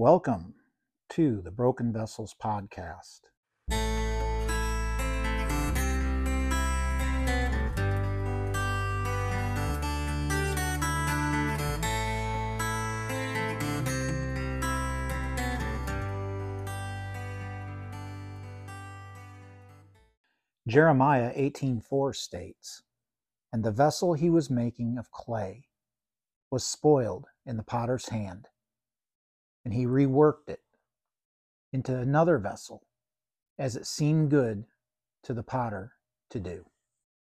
Welcome 0.00 0.54
to 1.10 1.42
the 1.42 1.50
Broken 1.50 1.92
Vessels 1.92 2.34
Podcast. 2.42 3.20
Jeremiah 20.66 21.30
18:4 21.34 22.14
states, 22.14 22.82
"And 23.52 23.62
the 23.62 23.70
vessel 23.70 24.14
he 24.14 24.30
was 24.30 24.48
making 24.48 24.96
of 24.96 25.10
clay 25.10 25.68
was 26.50 26.66
spoiled 26.66 27.26
in 27.44 27.58
the 27.58 27.62
potter's 27.62 28.08
hand, 28.08 28.48
and 29.64 29.74
he 29.74 29.86
reworked 29.86 30.48
it 30.48 30.60
into 31.72 31.96
another 31.96 32.38
vessel 32.38 32.82
as 33.58 33.76
it 33.76 33.86
seemed 33.86 34.30
good 34.30 34.64
to 35.22 35.34
the 35.34 35.42
potter 35.42 35.92
to 36.30 36.40
do. 36.40 36.64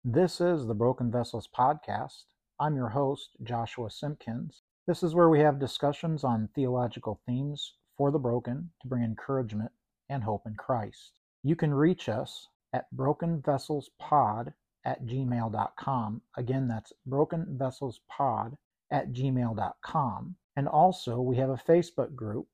This 0.04 0.42
is 0.42 0.66
the 0.66 0.74
Broken 0.74 1.12
Vessels 1.12 1.48
Podcast. 1.48 2.24
I'm 2.60 2.76
your 2.76 2.90
host, 2.90 3.32
Joshua 3.44 3.90
Simpkins. 3.90 4.64
This 4.88 5.04
is 5.04 5.16
where 5.16 5.30
we 5.30 5.40
have 5.40 5.60
discussions 5.60 6.24
on 6.24 6.50
theological 6.56 7.22
themes 7.26 7.76
for 7.98 8.12
the 8.12 8.20
broken 8.20 8.72
to 8.82 8.88
bring 8.88 9.04
encouragement 9.04 9.72
and 10.10 10.24
hope 10.24 10.44
in 10.46 10.56
Christ. 10.56 11.20
You 11.44 11.56
can 11.56 11.74
reach 11.74 12.10
us 12.10 12.48
at 12.74 12.88
brokenvesselspod 12.96 14.54
at 14.86 15.06
gmail.com. 15.06 16.22
Again, 16.36 16.68
that's 16.68 16.94
brokenvesselspod 17.08 18.58
at 18.92 19.14
gmail.com. 19.14 20.36
And 20.56 20.68
also, 20.68 21.20
we 21.20 21.38
have 21.38 21.50
a 21.50 21.56
Facebook 21.56 22.16
group, 22.16 22.46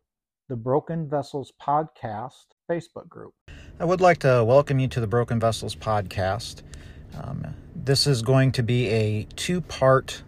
the 0.48 0.55
Broken 0.55 1.09
Vessels 1.09 1.52
Podcast 1.62 2.45
Facebook 2.71 3.09
group. 3.09 3.34
I 3.77 3.84
would 3.84 3.99
like 3.99 4.20
to 4.20 4.41
welcome 4.46 4.79
you 4.79 4.87
to 4.87 5.01
the 5.01 5.07
Broken 5.07 5.37
Vessels 5.37 5.76
Podcast. 5.76 6.62
Um, 7.21 7.46
this 7.76 8.07
is 8.07 8.21
going 8.21 8.54
to 8.54 8.63
be 8.63 8.88
a 8.88 9.27
two 9.35 9.60
part 9.60 10.23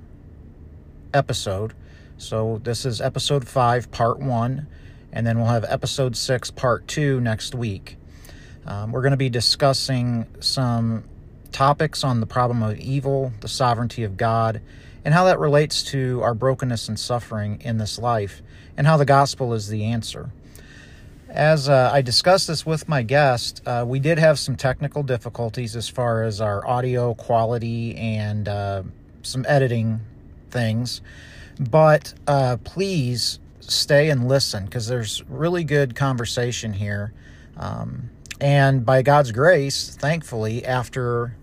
episode. 1.14 1.73
So, 2.18 2.60
this 2.62 2.86
is 2.86 3.00
episode 3.00 3.48
five, 3.48 3.90
part 3.90 4.20
one, 4.20 4.67
and 5.14 5.26
then 5.26 5.38
we'll 5.38 5.48
have 5.48 5.64
episode 5.64 6.17
six, 6.17 6.52
part 6.52 6.90
two 6.90 7.22
next 7.22 7.56
week. 7.56 7.95
Um, 8.66 8.92
we're 8.92 9.02
going 9.02 9.12
to 9.12 9.17
be 9.17 9.30
discussing 9.30 10.28
some 10.42 11.06
topics 11.54 12.04
on 12.04 12.20
the 12.20 12.28
problem 12.28 12.62
of 12.64 12.78
evil, 12.80 13.32
the 13.40 13.48
sovereignty 13.48 14.04
of 14.04 14.17
God, 14.17 14.62
and 15.04 15.14
how 15.14 15.26
that 15.26 15.40
relates 15.40 15.84
to 15.84 16.22
our 16.22 16.34
brokenness 16.34 16.88
and 16.88 17.00
suffering 17.00 17.62
in 17.62 17.78
this 17.78 17.98
life, 17.98 18.42
and 18.78 18.88
how 18.88 18.98
the 18.98 19.06
gospel 19.06 19.54
is 19.54 19.68
the 19.68 19.86
answer. 19.86 20.30
As 21.30 21.70
uh, 21.70 21.90
I 21.94 22.02
discussed 22.02 22.48
this 22.48 22.66
with 22.66 22.90
my 22.90 23.04
guest, 23.04 23.62
uh, 23.66 23.86
we 23.88 24.00
did 24.00 24.20
have 24.20 24.38
some 24.38 24.58
technical 24.58 25.02
difficulties 25.02 25.78
as 25.78 25.88
far 25.88 26.24
as 26.24 26.42
our 26.42 26.68
audio 26.68 27.14
quality 27.14 27.96
and 27.96 28.50
uh, 28.50 28.84
some 29.22 29.46
editing 29.48 30.02
things. 30.50 31.02
But 31.58 32.14
uh, 32.28 32.58
please 32.64 33.40
stay 33.62 34.10
and 34.10 34.28
listen 34.28 34.66
because 34.66 34.88
there's 34.88 35.24
really 35.30 35.64
good 35.64 35.96
conversation 35.96 36.74
here. 36.74 37.14
Um, 37.56 38.10
and 38.42 38.86
by 38.86 39.02
God's 39.02 39.32
grace, 39.32 39.96
thankfully, 39.96 40.66
after 40.66 41.36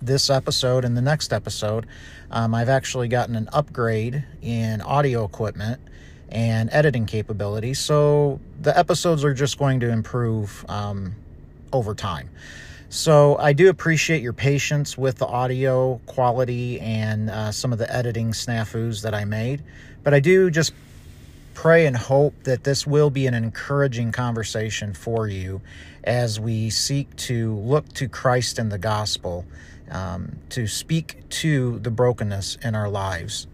this 0.00 0.30
episode 0.30 0.84
and 0.84 0.96
the 0.96 1.02
next 1.02 1.32
episode, 1.32 1.86
um, 2.30 2.54
I've 2.54 2.68
actually 2.68 3.08
gotten 3.08 3.36
an 3.36 3.48
upgrade 3.52 4.24
in 4.42 4.80
audio 4.80 5.24
equipment 5.24 5.80
and 6.28 6.68
editing 6.72 7.06
capability. 7.06 7.74
So 7.74 8.40
the 8.60 8.76
episodes 8.76 9.24
are 9.24 9.34
just 9.34 9.58
going 9.58 9.80
to 9.80 9.90
improve 9.90 10.64
um, 10.68 11.14
over 11.72 11.94
time. 11.94 12.28
So 12.90 13.36
I 13.36 13.52
do 13.52 13.68
appreciate 13.68 14.22
your 14.22 14.32
patience 14.32 14.96
with 14.96 15.18
the 15.18 15.26
audio 15.26 16.00
quality 16.06 16.80
and 16.80 17.28
uh, 17.28 17.52
some 17.52 17.72
of 17.72 17.78
the 17.78 17.94
editing 17.94 18.32
snafus 18.32 19.02
that 19.02 19.14
I 19.14 19.24
made. 19.24 19.62
But 20.02 20.14
I 20.14 20.20
do 20.20 20.50
just 20.50 20.72
pray 21.52 21.86
and 21.86 21.96
hope 21.96 22.34
that 22.44 22.64
this 22.64 22.86
will 22.86 23.10
be 23.10 23.26
an 23.26 23.34
encouraging 23.34 24.12
conversation 24.12 24.94
for 24.94 25.26
you 25.26 25.60
as 26.08 26.40
we 26.40 26.70
seek 26.70 27.14
to 27.16 27.54
look 27.56 27.86
to 27.92 28.08
Christ 28.08 28.58
and 28.58 28.72
the 28.72 28.78
gospel 28.78 29.44
um, 29.90 30.38
to 30.48 30.66
speak 30.66 31.28
to 31.28 31.78
the 31.80 31.90
brokenness 31.90 32.56
in 32.62 32.74
our 32.74 32.88
lives. 32.88 33.46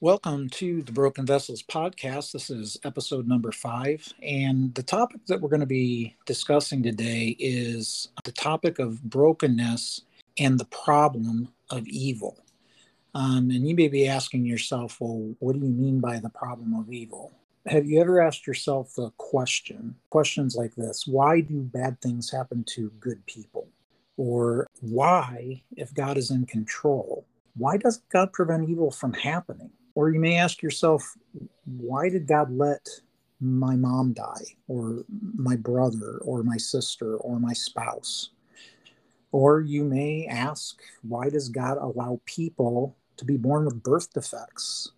Welcome 0.00 0.50
to 0.50 0.82
the 0.82 0.90
Broken 0.90 1.24
Vessels 1.24 1.62
podcast. 1.62 2.32
This 2.32 2.50
is 2.50 2.76
episode 2.84 3.28
number 3.28 3.52
five. 3.52 4.12
And 4.22 4.74
the 4.74 4.82
topic 4.82 5.20
that 5.28 5.40
we're 5.40 5.48
going 5.48 5.60
to 5.60 5.66
be 5.66 6.16
discussing 6.26 6.82
today 6.82 7.36
is 7.38 8.08
the 8.24 8.32
topic 8.32 8.80
of 8.80 9.00
brokenness 9.04 10.02
and 10.36 10.58
the 10.58 10.66
problem 10.66 11.48
of 11.70 11.86
evil. 11.86 12.36
Um, 13.14 13.50
and 13.50 13.68
you 13.68 13.76
may 13.76 13.86
be 13.86 14.08
asking 14.08 14.44
yourself, 14.44 15.00
well, 15.00 15.36
what 15.38 15.52
do 15.52 15.60
you 15.60 15.72
mean 15.72 16.00
by 16.00 16.18
the 16.18 16.28
problem 16.28 16.74
of 16.74 16.92
evil? 16.92 17.32
Have 17.66 17.86
you 17.86 17.98
ever 18.00 18.20
asked 18.20 18.46
yourself 18.46 18.94
the 18.94 19.10
question, 19.16 19.94
questions 20.10 20.54
like 20.54 20.74
this 20.74 21.06
why 21.06 21.40
do 21.40 21.62
bad 21.62 22.00
things 22.00 22.30
happen 22.30 22.62
to 22.74 22.90
good 23.00 23.24
people? 23.26 23.68
Or 24.16 24.66
why, 24.80 25.62
if 25.76 25.92
God 25.94 26.18
is 26.18 26.30
in 26.30 26.46
control, 26.46 27.26
why 27.56 27.78
doesn't 27.78 28.08
God 28.10 28.32
prevent 28.32 28.68
evil 28.68 28.90
from 28.90 29.12
happening? 29.14 29.70
Or 29.94 30.10
you 30.10 30.20
may 30.20 30.36
ask 30.36 30.62
yourself, 30.62 31.16
why 31.64 32.10
did 32.10 32.26
God 32.26 32.50
let 32.52 32.86
my 33.40 33.76
mom 33.76 34.12
die, 34.12 34.56
or 34.68 35.04
my 35.36 35.56
brother, 35.56 36.18
or 36.22 36.42
my 36.42 36.56
sister, 36.56 37.16
or 37.16 37.40
my 37.40 37.52
spouse? 37.52 38.30
Or 39.32 39.60
you 39.60 39.84
may 39.84 40.26
ask, 40.26 40.80
why 41.02 41.28
does 41.30 41.48
God 41.48 41.78
allow 41.78 42.20
people 42.24 42.96
to 43.16 43.24
be 43.24 43.36
born 43.36 43.64
with 43.64 43.82
birth 43.82 44.12
defects? 44.12 44.92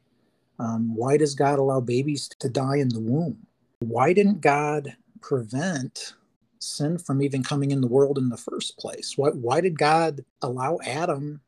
Um, 0.58 0.94
why 0.94 1.16
does 1.16 1.34
God 1.34 1.58
allow 1.58 1.80
babies 1.80 2.28
to 2.38 2.48
die 2.48 2.76
in 2.76 2.88
the 2.88 3.00
womb? 3.00 3.46
Why 3.80 4.12
didn't 4.12 4.40
God 4.40 4.96
prevent 5.20 6.14
sin 6.58 6.98
from 6.98 7.22
even 7.22 7.42
coming 7.42 7.70
in 7.70 7.80
the 7.80 7.86
world 7.86 8.18
in 8.18 8.28
the 8.28 8.36
first 8.36 8.78
place? 8.78 9.14
Why, 9.16 9.30
why 9.30 9.60
did 9.60 9.78
God 9.78 10.24
allow 10.42 10.78
Adam 10.84 11.40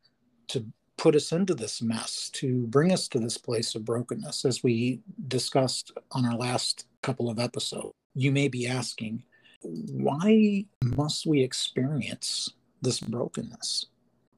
to 0.48 0.64
put 0.96 1.14
us 1.14 1.32
into 1.32 1.54
this 1.54 1.80
mess, 1.80 2.28
to 2.34 2.66
bring 2.66 2.92
us 2.92 3.08
to 3.08 3.18
this 3.18 3.38
place 3.38 3.74
of 3.74 3.84
brokenness, 3.84 4.44
as 4.44 4.62
we 4.62 5.00
discussed 5.28 5.92
on 6.12 6.26
our 6.26 6.36
last 6.36 6.86
couple 7.02 7.30
of 7.30 7.38
episodes? 7.38 7.94
You 8.14 8.32
may 8.32 8.48
be 8.48 8.66
asking, 8.66 9.22
why 9.62 10.66
must 10.82 11.26
we 11.26 11.42
experience 11.42 12.50
this 12.82 13.00
brokenness? 13.00 13.86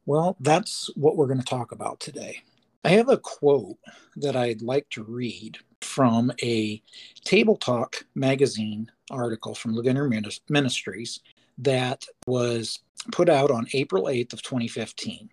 Well, 0.06 0.36
that's 0.40 0.90
what 0.96 1.16
we're 1.16 1.26
going 1.26 1.40
to 1.40 1.44
talk 1.44 1.72
about 1.72 2.00
today. 2.00 2.42
I 2.82 2.90
have 2.90 3.10
a 3.10 3.18
quote 3.18 3.76
that 4.16 4.36
I'd 4.36 4.62
like 4.62 4.88
to 4.90 5.02
read 5.02 5.58
from 5.82 6.32
a 6.42 6.82
Tabletalk 7.24 8.06
magazine 8.14 8.90
article 9.10 9.54
from 9.54 9.74
Ligonier 9.74 10.08
Ministries 10.48 11.20
that 11.58 12.06
was 12.26 12.80
put 13.12 13.28
out 13.28 13.50
on 13.50 13.66
April 13.74 14.04
8th 14.04 14.32
of 14.32 14.42
2015. 14.42 15.28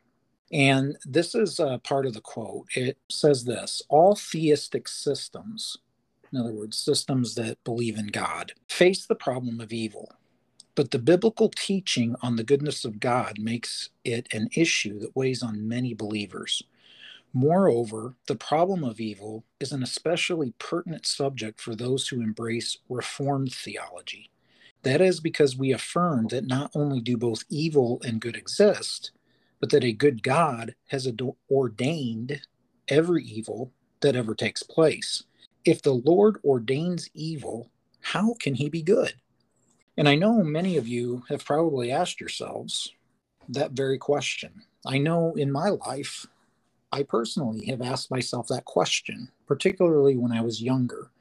And 0.51 0.97
this 1.05 1.35
is 1.35 1.59
a 1.59 1.79
part 1.83 2.05
of 2.05 2.13
the 2.13 2.21
quote. 2.21 2.67
It 2.75 2.97
says 3.09 3.45
this 3.45 3.81
All 3.87 4.15
theistic 4.15 4.89
systems, 4.89 5.77
in 6.31 6.39
other 6.39 6.53
words, 6.53 6.77
systems 6.77 7.35
that 7.35 7.63
believe 7.63 7.97
in 7.97 8.07
God, 8.07 8.53
face 8.67 9.05
the 9.05 9.15
problem 9.15 9.61
of 9.61 9.71
evil. 9.71 10.11
But 10.75 10.91
the 10.91 10.99
biblical 10.99 11.49
teaching 11.49 12.15
on 12.21 12.35
the 12.35 12.43
goodness 12.43 12.85
of 12.85 12.99
God 12.99 13.39
makes 13.39 13.89
it 14.03 14.27
an 14.33 14.49
issue 14.53 14.99
that 14.99 15.15
weighs 15.15 15.41
on 15.41 15.67
many 15.67 15.93
believers. 15.93 16.61
Moreover, 17.33 18.15
the 18.27 18.35
problem 18.35 18.83
of 18.83 18.99
evil 18.99 19.43
is 19.59 19.71
an 19.71 19.83
especially 19.83 20.53
pertinent 20.59 21.05
subject 21.05 21.59
for 21.59 21.75
those 21.75 22.07
who 22.07 22.21
embrace 22.21 22.77
Reformed 22.89 23.53
theology. 23.53 24.31
That 24.83 25.01
is 25.01 25.19
because 25.19 25.57
we 25.57 25.71
affirm 25.71 26.27
that 26.27 26.47
not 26.47 26.71
only 26.73 27.01
do 27.01 27.17
both 27.17 27.43
evil 27.49 28.01
and 28.05 28.21
good 28.21 28.35
exist, 28.35 29.11
but 29.59 29.69
that 29.71 29.83
a 29.83 29.91
good 29.91 30.23
God 30.23 30.75
has 30.87 31.07
ordained 31.51 32.41
every 32.87 33.23
evil 33.23 33.71
that 34.01 34.15
ever 34.15 34.33
takes 34.33 34.63
place. 34.63 35.23
If 35.65 35.81
the 35.81 35.93
Lord 35.93 36.37
ordains 36.43 37.09
evil, 37.13 37.69
how 37.99 38.35
can 38.39 38.55
he 38.55 38.69
be 38.69 38.81
good? 38.81 39.15
And 39.97 40.07
I 40.07 40.15
know 40.15 40.43
many 40.43 40.77
of 40.77 40.87
you 40.87 41.23
have 41.27 41.43
probably 41.43 41.91
asked 41.91 42.21
yourselves 42.21 42.93
that 43.49 43.71
very 43.71 43.97
question. 43.97 44.61
I 44.85 44.99
know 44.99 45.33
in 45.33 45.51
my 45.51 45.69
life, 45.69 46.27
I 46.91 47.03
personally 47.03 47.65
have 47.67 47.81
asked 47.81 48.11
myself 48.11 48.47
that 48.47 48.65
question, 48.65 49.29
particularly 49.45 50.17
when 50.17 50.31
I 50.31 50.41
was 50.41 50.61
younger 50.61 51.11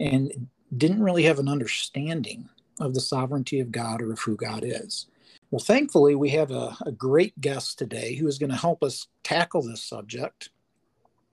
and 0.00 0.48
didn't 0.76 1.02
really 1.02 1.24
have 1.24 1.38
an 1.38 1.48
understanding 1.48 2.48
of 2.80 2.94
the 2.94 3.00
sovereignty 3.00 3.60
of 3.60 3.70
God 3.70 4.02
or 4.02 4.12
of 4.12 4.20
who 4.20 4.36
God 4.36 4.62
is. 4.64 5.06
Well, 5.50 5.60
thankfully, 5.60 6.14
we 6.14 6.30
have 6.30 6.50
a, 6.50 6.76
a 6.84 6.90
great 6.90 7.40
guest 7.40 7.78
today 7.78 8.16
who 8.16 8.26
is 8.26 8.38
going 8.38 8.50
to 8.50 8.56
help 8.56 8.82
us 8.82 9.06
tackle 9.22 9.62
this 9.62 9.84
subject. 9.84 10.50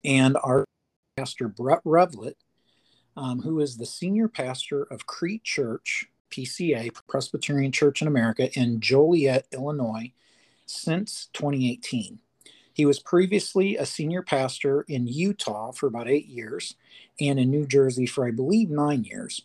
And 0.04 0.36
our 0.42 0.64
pastor, 1.16 1.48
Brett 1.48 1.82
Revlett, 1.84 2.34
um, 3.16 3.40
who 3.42 3.60
is 3.60 3.76
the 3.76 3.86
senior 3.86 4.28
pastor 4.28 4.84
of 4.84 5.06
Crete 5.06 5.44
Church, 5.44 6.06
PCA, 6.30 6.92
Presbyterian 7.08 7.72
Church 7.72 8.02
in 8.02 8.08
America, 8.08 8.52
in 8.58 8.80
Joliet, 8.80 9.46
Illinois, 9.52 10.12
since 10.66 11.28
2018. 11.32 12.18
He 12.78 12.86
was 12.86 13.00
previously 13.00 13.76
a 13.76 13.84
senior 13.84 14.22
pastor 14.22 14.82
in 14.82 15.08
Utah 15.08 15.72
for 15.72 15.88
about 15.88 16.08
eight 16.08 16.28
years 16.28 16.76
and 17.20 17.40
in 17.40 17.50
New 17.50 17.66
Jersey 17.66 18.06
for, 18.06 18.24
I 18.24 18.30
believe, 18.30 18.70
nine 18.70 19.02
years, 19.02 19.42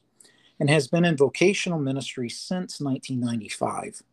and 0.59 0.69
has 0.69 0.87
been 0.87 1.03
in 1.03 1.17
vocational 1.17 1.79
ministry 1.79 2.29
since 2.29 2.79
1995. 2.79 4.03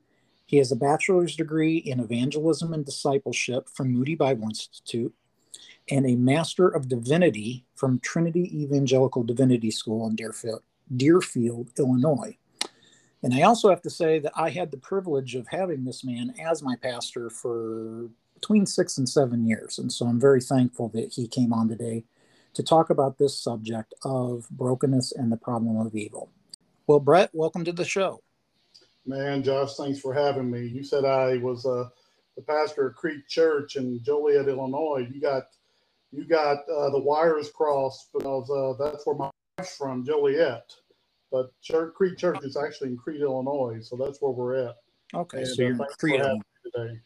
He 0.46 0.56
has 0.56 0.72
a 0.72 0.76
bachelor's 0.76 1.36
degree 1.36 1.76
in 1.76 2.00
evangelism 2.00 2.72
and 2.72 2.82
discipleship 2.82 3.68
from 3.68 3.92
Moody 3.92 4.14
Bible 4.14 4.44
Institute 4.44 5.14
and 5.90 6.06
a 6.06 6.16
Master 6.16 6.68
of 6.68 6.88
Divinity 6.88 7.66
from 7.74 8.00
Trinity 8.00 8.62
Evangelical 8.62 9.22
Divinity 9.22 9.70
School 9.70 10.06
in 10.06 10.16
Deerfield, 10.16 10.62
Deerfield, 10.96 11.72
Illinois. 11.78 12.38
And 13.22 13.34
I 13.34 13.42
also 13.42 13.68
have 13.68 13.82
to 13.82 13.90
say 13.90 14.18
that 14.20 14.32
I 14.34 14.48
had 14.48 14.70
the 14.70 14.78
privilege 14.78 15.34
of 15.34 15.46
having 15.48 15.84
this 15.84 16.04
man 16.04 16.32
as 16.42 16.62
my 16.62 16.74
pastor 16.76 17.28
for 17.28 18.08
between 18.40 18.66
six 18.66 18.96
and 18.98 19.08
seven 19.08 19.46
years. 19.46 19.78
And 19.78 19.92
so 19.92 20.06
I'm 20.06 20.20
very 20.20 20.40
thankful 20.40 20.88
that 20.90 21.12
he 21.12 21.28
came 21.28 21.52
on 21.52 21.68
today 21.68 22.04
to 22.54 22.62
talk 22.62 22.90
about 22.90 23.18
this 23.18 23.38
subject 23.38 23.94
of 24.02 24.48
brokenness 24.50 25.12
and 25.12 25.30
the 25.30 25.36
problem 25.36 25.76
of 25.78 25.94
evil. 25.94 26.30
Well, 26.86 27.00
Brett, 27.00 27.30
welcome 27.32 27.64
to 27.64 27.72
the 27.72 27.84
show. 27.84 28.22
Man, 29.06 29.42
Josh, 29.42 29.74
thanks 29.76 30.00
for 30.00 30.12
having 30.14 30.50
me. 30.50 30.66
You 30.66 30.82
said 30.82 31.04
I 31.04 31.36
was 31.38 31.64
uh, 31.64 31.88
the 32.36 32.42
pastor 32.42 32.88
of 32.88 32.96
Crete 32.96 33.26
Church 33.28 33.76
in 33.76 34.02
Joliet, 34.02 34.48
Illinois. 34.48 35.06
You 35.12 35.20
got 35.20 35.44
you 36.12 36.24
got 36.24 36.58
uh, 36.68 36.90
the 36.90 36.98
wires 36.98 37.50
crossed 37.50 38.12
because 38.12 38.50
uh, 38.50 38.82
that's 38.82 39.06
where 39.06 39.16
my 39.16 39.30
wife's 39.58 39.76
from, 39.76 40.04
Joliet. 40.04 40.72
But 41.30 41.52
Church, 41.62 41.94
Crete 41.94 42.18
Church 42.18 42.40
is 42.42 42.56
actually 42.56 42.90
in 42.90 42.96
Crete, 42.96 43.20
Illinois, 43.20 43.78
so 43.80 43.96
that's 43.96 44.20
where 44.20 44.32
we're 44.32 44.56
at. 44.56 44.76
Okay, 45.14 45.38
and, 45.38 45.48
so 45.48 45.62
you're 45.62 45.82
uh, 45.82 45.86
Crete 45.98 46.20
today. 46.64 47.00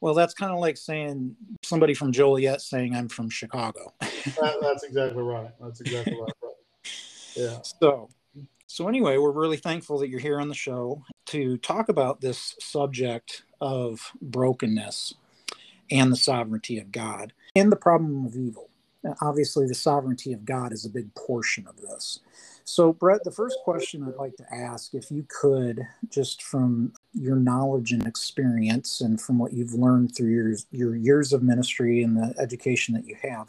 Well, 0.00 0.14
that's 0.14 0.34
kind 0.34 0.52
of 0.52 0.58
like 0.58 0.76
saying 0.76 1.36
somebody 1.62 1.94
from 1.94 2.12
Joliet 2.12 2.60
saying 2.60 2.94
I'm 2.94 3.08
from 3.08 3.30
Chicago. 3.30 3.94
that, 4.00 4.58
that's 4.60 4.84
exactly 4.84 5.22
right. 5.22 5.50
That's 5.60 5.80
exactly 5.80 6.16
right. 6.20 6.32
Yeah. 7.36 7.58
So, 7.80 8.08
so 8.66 8.88
anyway, 8.88 9.18
we're 9.18 9.30
really 9.30 9.56
thankful 9.56 9.98
that 9.98 10.08
you're 10.08 10.20
here 10.20 10.40
on 10.40 10.48
the 10.48 10.54
show 10.54 11.02
to 11.26 11.56
talk 11.58 11.88
about 11.88 12.20
this 12.20 12.56
subject 12.60 13.42
of 13.60 14.12
brokenness 14.20 15.14
and 15.90 16.12
the 16.12 16.16
sovereignty 16.16 16.78
of 16.78 16.92
God 16.92 17.32
and 17.54 17.70
the 17.70 17.76
problem 17.76 18.26
of 18.26 18.36
evil. 18.36 18.70
Obviously, 19.20 19.66
the 19.66 19.74
sovereignty 19.74 20.32
of 20.32 20.44
God 20.44 20.72
is 20.72 20.84
a 20.84 20.90
big 20.90 21.14
portion 21.14 21.66
of 21.68 21.76
this. 21.80 22.20
So, 22.64 22.92
Brett, 22.92 23.22
the 23.22 23.30
first 23.30 23.56
question 23.62 24.02
I'd 24.02 24.16
like 24.16 24.36
to 24.36 24.52
ask, 24.52 24.94
if 24.94 25.12
you 25.12 25.24
could, 25.28 25.80
just 26.08 26.42
from 26.42 26.92
your 27.16 27.36
knowledge 27.36 27.92
and 27.92 28.06
experience 28.06 29.00
and 29.00 29.20
from 29.20 29.38
what 29.38 29.52
you've 29.52 29.74
learned 29.74 30.14
through 30.14 30.30
your, 30.30 30.54
your 30.70 30.96
years 30.96 31.32
of 31.32 31.42
ministry 31.42 32.02
and 32.02 32.16
the 32.16 32.34
education 32.38 32.94
that 32.94 33.06
you 33.06 33.16
have, 33.22 33.48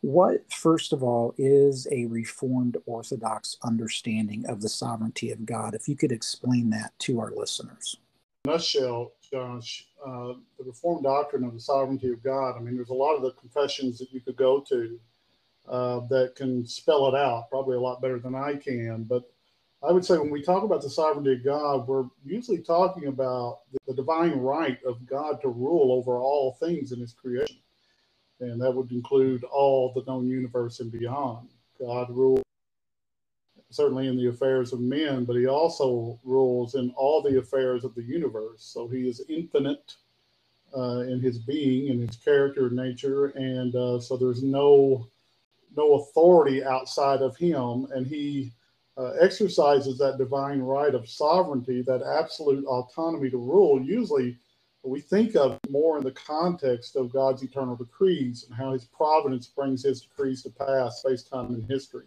what, 0.00 0.50
first 0.52 0.92
of 0.92 1.02
all, 1.02 1.34
is 1.38 1.88
a 1.90 2.06
Reformed 2.06 2.76
Orthodox 2.86 3.56
understanding 3.62 4.46
of 4.46 4.60
the 4.60 4.68
sovereignty 4.68 5.30
of 5.30 5.44
God? 5.44 5.74
If 5.74 5.88
you 5.88 5.96
could 5.96 6.12
explain 6.12 6.70
that 6.70 6.92
to 7.00 7.20
our 7.20 7.32
listeners. 7.32 7.96
Nutshell, 8.44 9.12
Josh, 9.30 9.88
uh, 10.06 10.34
the 10.58 10.64
Reformed 10.64 11.04
doctrine 11.04 11.44
of 11.44 11.52
the 11.52 11.60
sovereignty 11.60 12.10
of 12.10 12.22
God. 12.22 12.56
I 12.56 12.60
mean, 12.60 12.76
there's 12.76 12.90
a 12.90 12.94
lot 12.94 13.16
of 13.16 13.22
the 13.22 13.32
confessions 13.32 13.98
that 13.98 14.12
you 14.12 14.20
could 14.20 14.36
go 14.36 14.60
to 14.68 15.00
uh, 15.68 16.00
that 16.08 16.34
can 16.36 16.64
spell 16.64 17.08
it 17.08 17.14
out, 17.14 17.50
probably 17.50 17.76
a 17.76 17.80
lot 17.80 18.00
better 18.00 18.18
than 18.18 18.34
I 18.34 18.54
can. 18.54 19.02
But 19.02 19.30
I 19.82 19.92
would 19.92 20.04
say 20.04 20.18
when 20.18 20.30
we 20.30 20.42
talk 20.42 20.64
about 20.64 20.82
the 20.82 20.90
sovereignty 20.90 21.34
of 21.34 21.44
God, 21.44 21.86
we're 21.86 22.06
usually 22.24 22.58
talking 22.58 23.06
about 23.06 23.60
the 23.86 23.94
divine 23.94 24.32
right 24.32 24.78
of 24.84 25.06
God 25.06 25.40
to 25.42 25.48
rule 25.48 25.92
over 25.92 26.18
all 26.18 26.56
things 26.58 26.90
in 26.92 27.00
His 27.00 27.12
creation. 27.12 27.58
And 28.40 28.60
that 28.60 28.72
would 28.72 28.90
include 28.90 29.44
all 29.44 29.92
the 29.92 30.04
known 30.06 30.26
universe 30.28 30.80
and 30.80 30.90
beyond. 30.90 31.48
God 31.78 32.10
rules 32.10 32.42
certainly 33.70 34.08
in 34.08 34.16
the 34.16 34.28
affairs 34.28 34.72
of 34.72 34.80
men, 34.80 35.24
but 35.24 35.36
he 35.36 35.46
also 35.46 36.18
rules 36.24 36.74
in 36.74 36.90
all 36.96 37.22
the 37.22 37.38
affairs 37.38 37.84
of 37.84 37.94
the 37.94 38.02
universe. 38.02 38.62
So 38.62 38.88
he 38.88 39.08
is 39.08 39.22
infinite 39.28 39.94
uh, 40.76 41.00
in 41.00 41.20
his 41.20 41.38
being, 41.38 41.88
in 41.88 42.00
his 42.00 42.16
character 42.16 42.66
and 42.66 42.76
nature, 42.76 43.26
and 43.26 43.74
uh, 43.74 44.00
so 44.00 44.16
there's 44.16 44.42
no 44.42 45.08
no 45.76 45.94
authority 45.94 46.64
outside 46.64 47.20
of 47.20 47.36
him, 47.36 47.86
and 47.94 48.06
he 48.06 48.52
uh, 48.98 49.12
exercises 49.20 49.96
that 49.98 50.18
divine 50.18 50.60
right 50.60 50.94
of 50.94 51.08
sovereignty, 51.08 51.82
that 51.82 52.02
absolute 52.02 52.64
autonomy 52.66 53.30
to 53.30 53.36
rule. 53.38 53.80
Usually, 53.80 54.36
we 54.82 55.00
think 55.00 55.36
of 55.36 55.58
more 55.70 55.98
in 55.98 56.04
the 56.04 56.12
context 56.12 56.96
of 56.96 57.12
God's 57.12 57.42
eternal 57.42 57.76
decrees 57.76 58.44
and 58.44 58.58
how 58.58 58.72
His 58.72 58.86
providence 58.86 59.46
brings 59.46 59.84
His 59.84 60.00
decrees 60.00 60.42
to 60.42 60.50
pass, 60.50 61.00
space, 61.00 61.22
time, 61.22 61.54
and 61.54 61.70
history. 61.70 62.06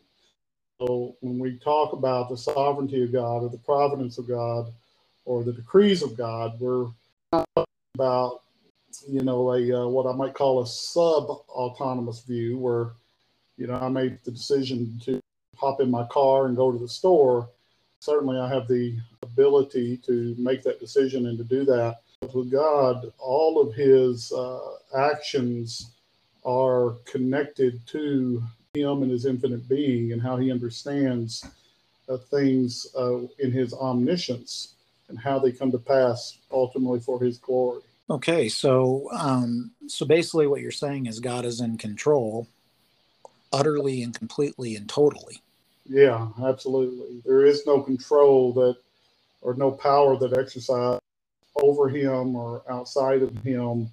So 0.80 1.16
when 1.22 1.40
we 1.40 1.58
talk 1.60 1.94
about 1.94 2.30
the 2.30 2.38
sovereignty 2.38 3.04
of 3.04 3.14
God 3.14 3.44
or 3.44 3.50
the 3.50 3.58
providence 3.58 4.18
of 4.18 4.28
God 4.28 4.74
or 5.26 5.44
the 5.44 5.54
decrees 5.54 6.02
of 6.02 6.18
God, 6.18 6.60
we're 6.60 6.88
about 7.96 8.42
you 9.08 9.22
know 9.22 9.54
a 9.54 9.84
uh, 9.84 9.88
what 9.88 10.12
I 10.12 10.16
might 10.16 10.34
call 10.34 10.62
a 10.62 10.68
sub-autonomous 10.68 12.22
view, 12.22 12.58
where 12.58 12.94
you 13.58 13.68
know 13.68 13.76
I 13.76 13.90
made 13.90 14.18
the 14.24 14.32
decision 14.32 15.00
to 15.06 15.22
hop 15.62 15.80
in 15.80 15.90
my 15.90 16.06
car 16.08 16.48
and 16.48 16.58
go 16.58 16.72
to 16.72 16.78
the 16.78 16.90
store. 16.90 17.48
Certainly, 18.00 18.40
I 18.40 18.50
have 18.50 18.68
the 18.68 18.98
ability 19.22 19.98
to 20.08 20.36
make 20.38 20.64
that 20.64 20.80
decision 20.80 21.28
and 21.28 21.38
to 21.38 21.44
do 21.44 21.64
that. 21.66 22.02
But 22.20 22.36
with 22.36 22.52
God, 22.52 23.14
all 23.20 23.62
of 23.62 23.74
His 23.76 24.32
uh, 24.32 24.60
actions 24.96 25.92
are 26.44 26.96
connected 27.06 27.86
to 27.88 28.44
him 28.74 29.04
and 29.04 29.12
his 29.12 29.26
infinite 29.26 29.68
being 29.68 30.14
and 30.14 30.22
how 30.22 30.38
he 30.38 30.52
understands 30.52 31.46
uh, 32.08 32.18
things 32.18 32.88
uh, 32.98 33.20
in 33.40 33.52
his 33.52 33.74
omniscience 33.74 34.76
and 35.10 35.20
how 35.20 35.38
they 35.38 35.52
come 35.52 35.72
to 35.72 35.78
pass 35.78 36.38
ultimately 36.52 37.00
for 37.00 37.22
his 37.22 37.38
glory. 37.38 37.82
Okay, 38.10 38.50
so 38.50 39.10
um, 39.12 39.72
so 39.88 40.06
basically, 40.06 40.48
what 40.48 40.62
you're 40.62 40.72
saying 40.72 41.06
is 41.06 41.20
God 41.20 41.46
is 41.46 41.62
in 41.62 41.78
control, 41.78 42.48
utterly 43.54 44.02
and 44.04 44.14
completely 44.14 44.76
and 44.76 44.90
totally. 44.90 45.42
Yeah, 45.86 46.30
absolutely. 46.44 47.22
There 47.26 47.46
is 47.46 47.66
no 47.66 47.82
control 47.82 48.54
that, 48.54 48.78
or 49.42 49.56
no 49.56 49.72
power 49.72 50.18
that 50.18 50.38
exercise 50.38 51.00
over 51.56 51.90
him 51.90 52.36
or 52.36 52.64
outside 52.70 53.22
of 53.22 53.36
him 53.44 53.90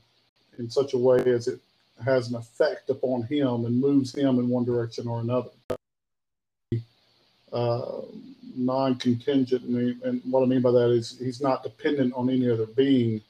in 0.58 0.70
such 0.70 0.94
a 0.94 0.98
way 0.98 1.18
as 1.26 1.48
it 1.48 1.60
has 2.04 2.28
an 2.28 2.36
effect 2.36 2.90
upon 2.90 3.22
him 3.24 3.64
and 3.64 3.80
moves 3.80 4.14
him 4.14 4.38
in 4.38 4.48
one 4.48 4.64
direction 4.64 5.08
or 5.08 5.20
another. 5.20 5.50
Uh, 7.52 8.02
non-contingent, 8.54 9.62
and 9.64 10.20
what 10.24 10.42
I 10.42 10.46
mean 10.46 10.60
by 10.60 10.72
that 10.72 10.90
is 10.90 11.18
he's 11.18 11.40
not 11.40 11.62
dependent 11.62 12.12
on 12.14 12.28
any 12.28 12.50
other 12.50 12.66
being, 12.66 13.20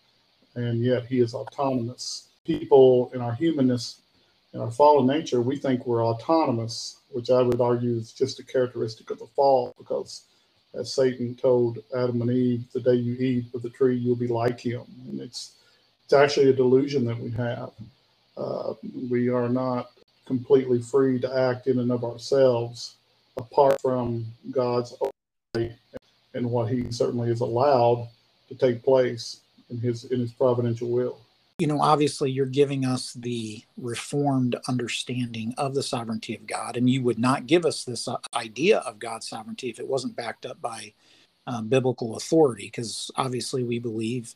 and 0.54 0.82
yet 0.82 1.06
he 1.06 1.20
is 1.20 1.34
autonomous. 1.34 2.28
People 2.44 3.10
in 3.14 3.20
our 3.20 3.34
humanness, 3.34 4.00
in 4.54 4.60
our 4.60 4.70
fallen 4.70 5.06
nature, 5.06 5.42
we 5.42 5.56
think 5.58 5.86
we're 5.86 6.04
autonomous, 6.04 6.98
which 7.10 7.30
I 7.30 7.42
would 7.42 7.60
argue 7.60 7.96
is 7.96 8.12
just 8.12 8.40
a 8.40 8.44
characteristic 8.44 9.10
of 9.10 9.18
the 9.20 9.26
fall, 9.36 9.74
because 9.78 10.24
as 10.74 10.92
Satan 10.94 11.34
told 11.36 11.78
Adam 11.96 12.22
and 12.22 12.30
Eve, 12.30 12.64
the 12.72 12.80
day 12.80 12.94
you 12.94 13.14
eat 13.14 13.46
of 13.54 13.62
the 13.62 13.70
tree, 13.70 13.96
you'll 13.96 14.16
be 14.16 14.28
like 14.28 14.60
him, 14.60 14.84
and 15.08 15.20
it's 15.20 15.54
it's 16.04 16.14
actually 16.14 16.50
a 16.50 16.54
delusion 16.54 17.04
that 17.06 17.18
we 17.20 17.30
have. 17.32 17.72
Uh, 18.36 18.74
we 19.10 19.28
are 19.30 19.48
not 19.48 19.90
completely 20.26 20.80
free 20.82 21.20
to 21.20 21.34
act 21.38 21.66
in 21.66 21.80
and 21.80 21.92
of 21.92 22.04
ourselves 22.04 22.96
apart 23.38 23.80
from 23.82 24.26
God's 24.50 24.94
and 25.54 26.50
what 26.50 26.70
He 26.70 26.90
certainly 26.92 27.28
has 27.28 27.40
allowed 27.40 28.08
to 28.48 28.54
take 28.54 28.82
place 28.84 29.40
in 29.70 29.78
His 29.80 30.04
in 30.06 30.20
His 30.20 30.32
providential 30.32 30.90
will. 30.90 31.18
You 31.58 31.66
know, 31.66 31.80
obviously, 31.80 32.30
you're 32.30 32.46
giving 32.46 32.84
us 32.84 33.14
the 33.14 33.64
reformed 33.76 34.56
understanding 34.68 35.54
of 35.58 35.74
the 35.74 35.82
sovereignty 35.82 36.36
of 36.36 36.46
God, 36.46 36.76
and 36.76 36.88
you 36.88 37.02
would 37.02 37.18
not 37.18 37.48
give 37.48 37.66
us 37.66 37.82
this 37.82 38.06
uh, 38.06 38.16
idea 38.34 38.78
of 38.78 39.00
God's 39.00 39.28
sovereignty 39.28 39.68
if 39.68 39.80
it 39.80 39.88
wasn't 39.88 40.14
backed 40.14 40.46
up 40.46 40.60
by 40.60 40.92
uh, 41.48 41.60
biblical 41.62 42.16
authority, 42.16 42.66
because 42.66 43.10
obviously 43.16 43.64
we 43.64 43.80
believe 43.80 44.34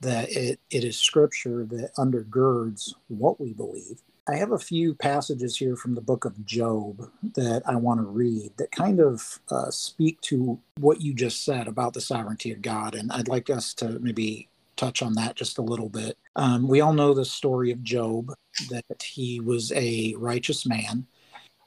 that 0.00 0.30
it, 0.30 0.60
it 0.70 0.84
is 0.84 0.96
scripture 0.96 1.64
that 1.64 1.90
undergirds 1.96 2.94
what 3.08 3.40
we 3.40 3.52
believe. 3.52 4.00
I 4.28 4.36
have 4.36 4.52
a 4.52 4.58
few 4.58 4.94
passages 4.94 5.56
here 5.56 5.74
from 5.74 5.96
the 5.96 6.00
book 6.00 6.24
of 6.24 6.46
Job 6.46 7.10
that 7.34 7.62
I 7.66 7.74
want 7.74 7.98
to 7.98 8.06
read 8.06 8.52
that 8.58 8.70
kind 8.70 9.00
of 9.00 9.40
uh, 9.50 9.70
speak 9.70 10.20
to 10.22 10.60
what 10.78 11.00
you 11.00 11.14
just 11.14 11.44
said 11.44 11.66
about 11.66 11.94
the 11.94 12.00
sovereignty 12.00 12.52
of 12.52 12.62
God. 12.62 12.94
And 12.94 13.10
I'd 13.10 13.26
like 13.26 13.50
us 13.50 13.74
to 13.74 13.98
maybe 13.98 14.49
touch 14.80 15.02
on 15.02 15.12
that 15.14 15.36
just 15.36 15.58
a 15.58 15.62
little 15.62 15.88
bit. 15.88 16.16
Um, 16.36 16.66
we 16.66 16.80
all 16.80 16.94
know 16.94 17.12
the 17.12 17.24
story 17.24 17.70
of 17.70 17.82
Job, 17.82 18.32
that 18.70 19.02
he 19.02 19.40
was 19.40 19.72
a 19.72 20.14
righteous 20.18 20.66
man 20.66 21.06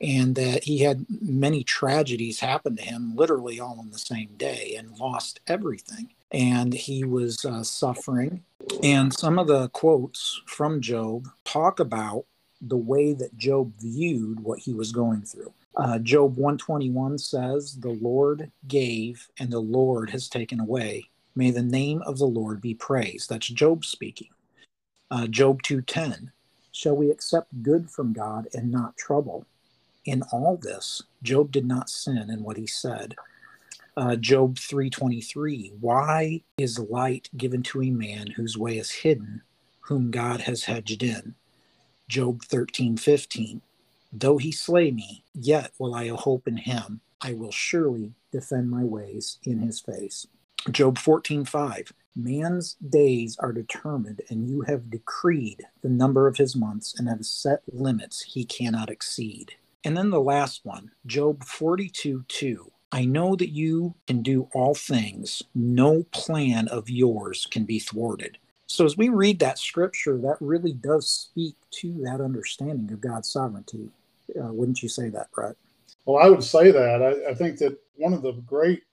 and 0.02 0.36
that 0.36 0.64
he 0.66 0.80
had 0.80 1.06
many 1.22 1.64
tragedies 1.64 2.40
happen 2.40 2.76
to 2.76 2.82
him 2.82 3.16
literally 3.16 3.60
all 3.60 3.80
in 3.82 3.92
the 3.92 3.98
same 3.98 4.30
day 4.36 4.76
and 4.78 4.98
lost 4.98 5.40
everything. 5.48 6.12
And 6.32 6.74
he 6.74 7.06
was 7.06 7.46
uh, 7.46 7.64
suffering. 7.64 8.44
And 8.82 9.14
some 9.14 9.40
of 9.40 9.48
the 9.48 9.70
quotes 9.70 10.42
from 10.46 10.82
Job 10.82 11.30
talk 11.46 11.80
about 11.80 12.26
the 12.60 12.78
way 12.78 13.14
that 13.14 13.38
Job 13.38 13.74
viewed 13.80 14.40
what 14.40 14.60
he 14.60 14.74
was 14.74 14.92
going 14.92 15.22
through. 15.22 15.54
Uh, 15.76 16.00
Job 16.00 16.38
121 16.38 17.18
says, 17.18 17.76
The 17.80 17.90
Lord 17.90 18.52
gave, 18.68 19.28
and 19.40 19.52
the 19.52 19.60
Lord 19.60 20.10
has 20.10 20.28
taken 20.28 20.60
away. 20.60 21.10
May 21.36 21.52
the 21.52 21.64
name 21.64 22.02
of 22.04 22.18
the 22.18 22.26
Lord 22.26 22.62
be 22.62 22.76
praised. 22.76 23.30
That's 23.30 23.48
Job 23.48 23.86
speaking. 23.86 24.30
Uh, 25.10 25.28
Job 25.28 25.62
2:10, 25.64 26.32
Shall 26.72 26.96
we 26.96 27.12
accept 27.12 27.64
good 27.64 27.90
from 27.90 28.14
God 28.14 28.48
and 28.54 28.72
not 28.72 28.98
trouble? 28.98 29.46
In 30.06 30.24
all 30.32 30.58
this, 30.58 31.04
Job 31.22 31.52
did 31.52 31.66
not 31.66 31.90
sin 31.90 32.30
in 32.30 32.44
what 32.44 32.58
he 32.58 32.68
said. 32.68 33.16
Uh, 33.96 34.16
Job 34.16 34.58
3:23, 34.58 35.72
Why 35.80 36.44
is 36.58 36.80
light 36.80 37.30
given 37.38 37.64
to 37.64 37.84
a 37.84 37.92
man 37.92 38.28
whose 38.28 38.58
way 38.58 38.78
is 38.78 38.92
hidden, 38.92 39.42
whom 39.82 40.12
God 40.12 40.42
has 40.42 40.64
hedged 40.64 41.04
in? 41.04 41.36
Job 42.08 42.42
13:15, 42.44 43.62
Though 44.12 44.38
he 44.38 44.52
slay 44.52 44.92
me, 44.92 45.24
yet 45.34 45.72
will 45.80 45.96
I 45.96 46.10
hope 46.10 46.48
in 46.48 46.58
him. 46.58 47.02
I 47.22 47.34
will 47.34 47.52
surely 47.52 48.14
defend 48.32 48.70
my 48.70 48.84
ways 48.84 49.40
in 49.44 49.60
his 49.60 49.80
face. 49.80 50.28
Job 50.72 50.98
14:5 50.98 51.92
Man's 52.16 52.76
days 52.76 53.38
are 53.40 53.52
determined 53.52 54.22
and 54.30 54.48
you 54.48 54.62
have 54.62 54.92
decreed 54.92 55.64
the 55.82 55.90
number 55.90 56.28
of 56.28 56.38
his 56.38 56.56
months 56.56 56.98
and 56.98 57.10
have 57.10 57.26
set 57.26 57.64
limits 57.72 58.22
he 58.22 58.46
cannot 58.46 58.90
exceed. 58.90 59.54
And 59.84 59.98
then 59.98 60.12
the 60.12 60.22
last 60.22 60.64
one, 60.64 60.92
Job 61.06 61.44
42 61.44 62.24
2. 62.28 62.72
I 62.92 63.06
know 63.06 63.36
that 63.36 63.50
you 63.50 63.96
can 64.06 64.22
do 64.22 64.48
all 64.54 64.76
things. 64.76 65.42
No 65.56 66.04
plan 66.12 66.68
of 66.68 66.90
yours 66.90 67.48
can 67.50 67.66
be 67.66 67.80
thwarted. 67.80 68.38
So, 68.68 68.86
as 68.86 68.96
we 68.96 69.10
read 69.10 69.40
that 69.40 69.58
scripture, 69.58 70.18
that 70.20 70.38
really 70.40 70.74
does 70.74 71.10
speak 71.10 71.56
to 71.72 71.94
that 72.04 72.22
understanding 72.22 72.92
of 72.94 73.02
God's 73.02 73.30
sovereignty. 73.30 73.90
Uh, 74.40 74.54
wouldn't 74.54 74.84
you 74.84 74.90
say 74.90 75.10
that, 75.10 75.32
Brett? 75.32 75.56
Well, 76.06 76.24
I 76.24 76.30
would 76.30 76.44
say 76.44 76.72
that. 76.72 77.02
I, 77.02 77.32
I 77.32 77.34
think 77.34 77.58
that 77.60 77.78
one 77.96 78.14
of 78.14 78.22
the 78.22 78.34
great 78.34 78.84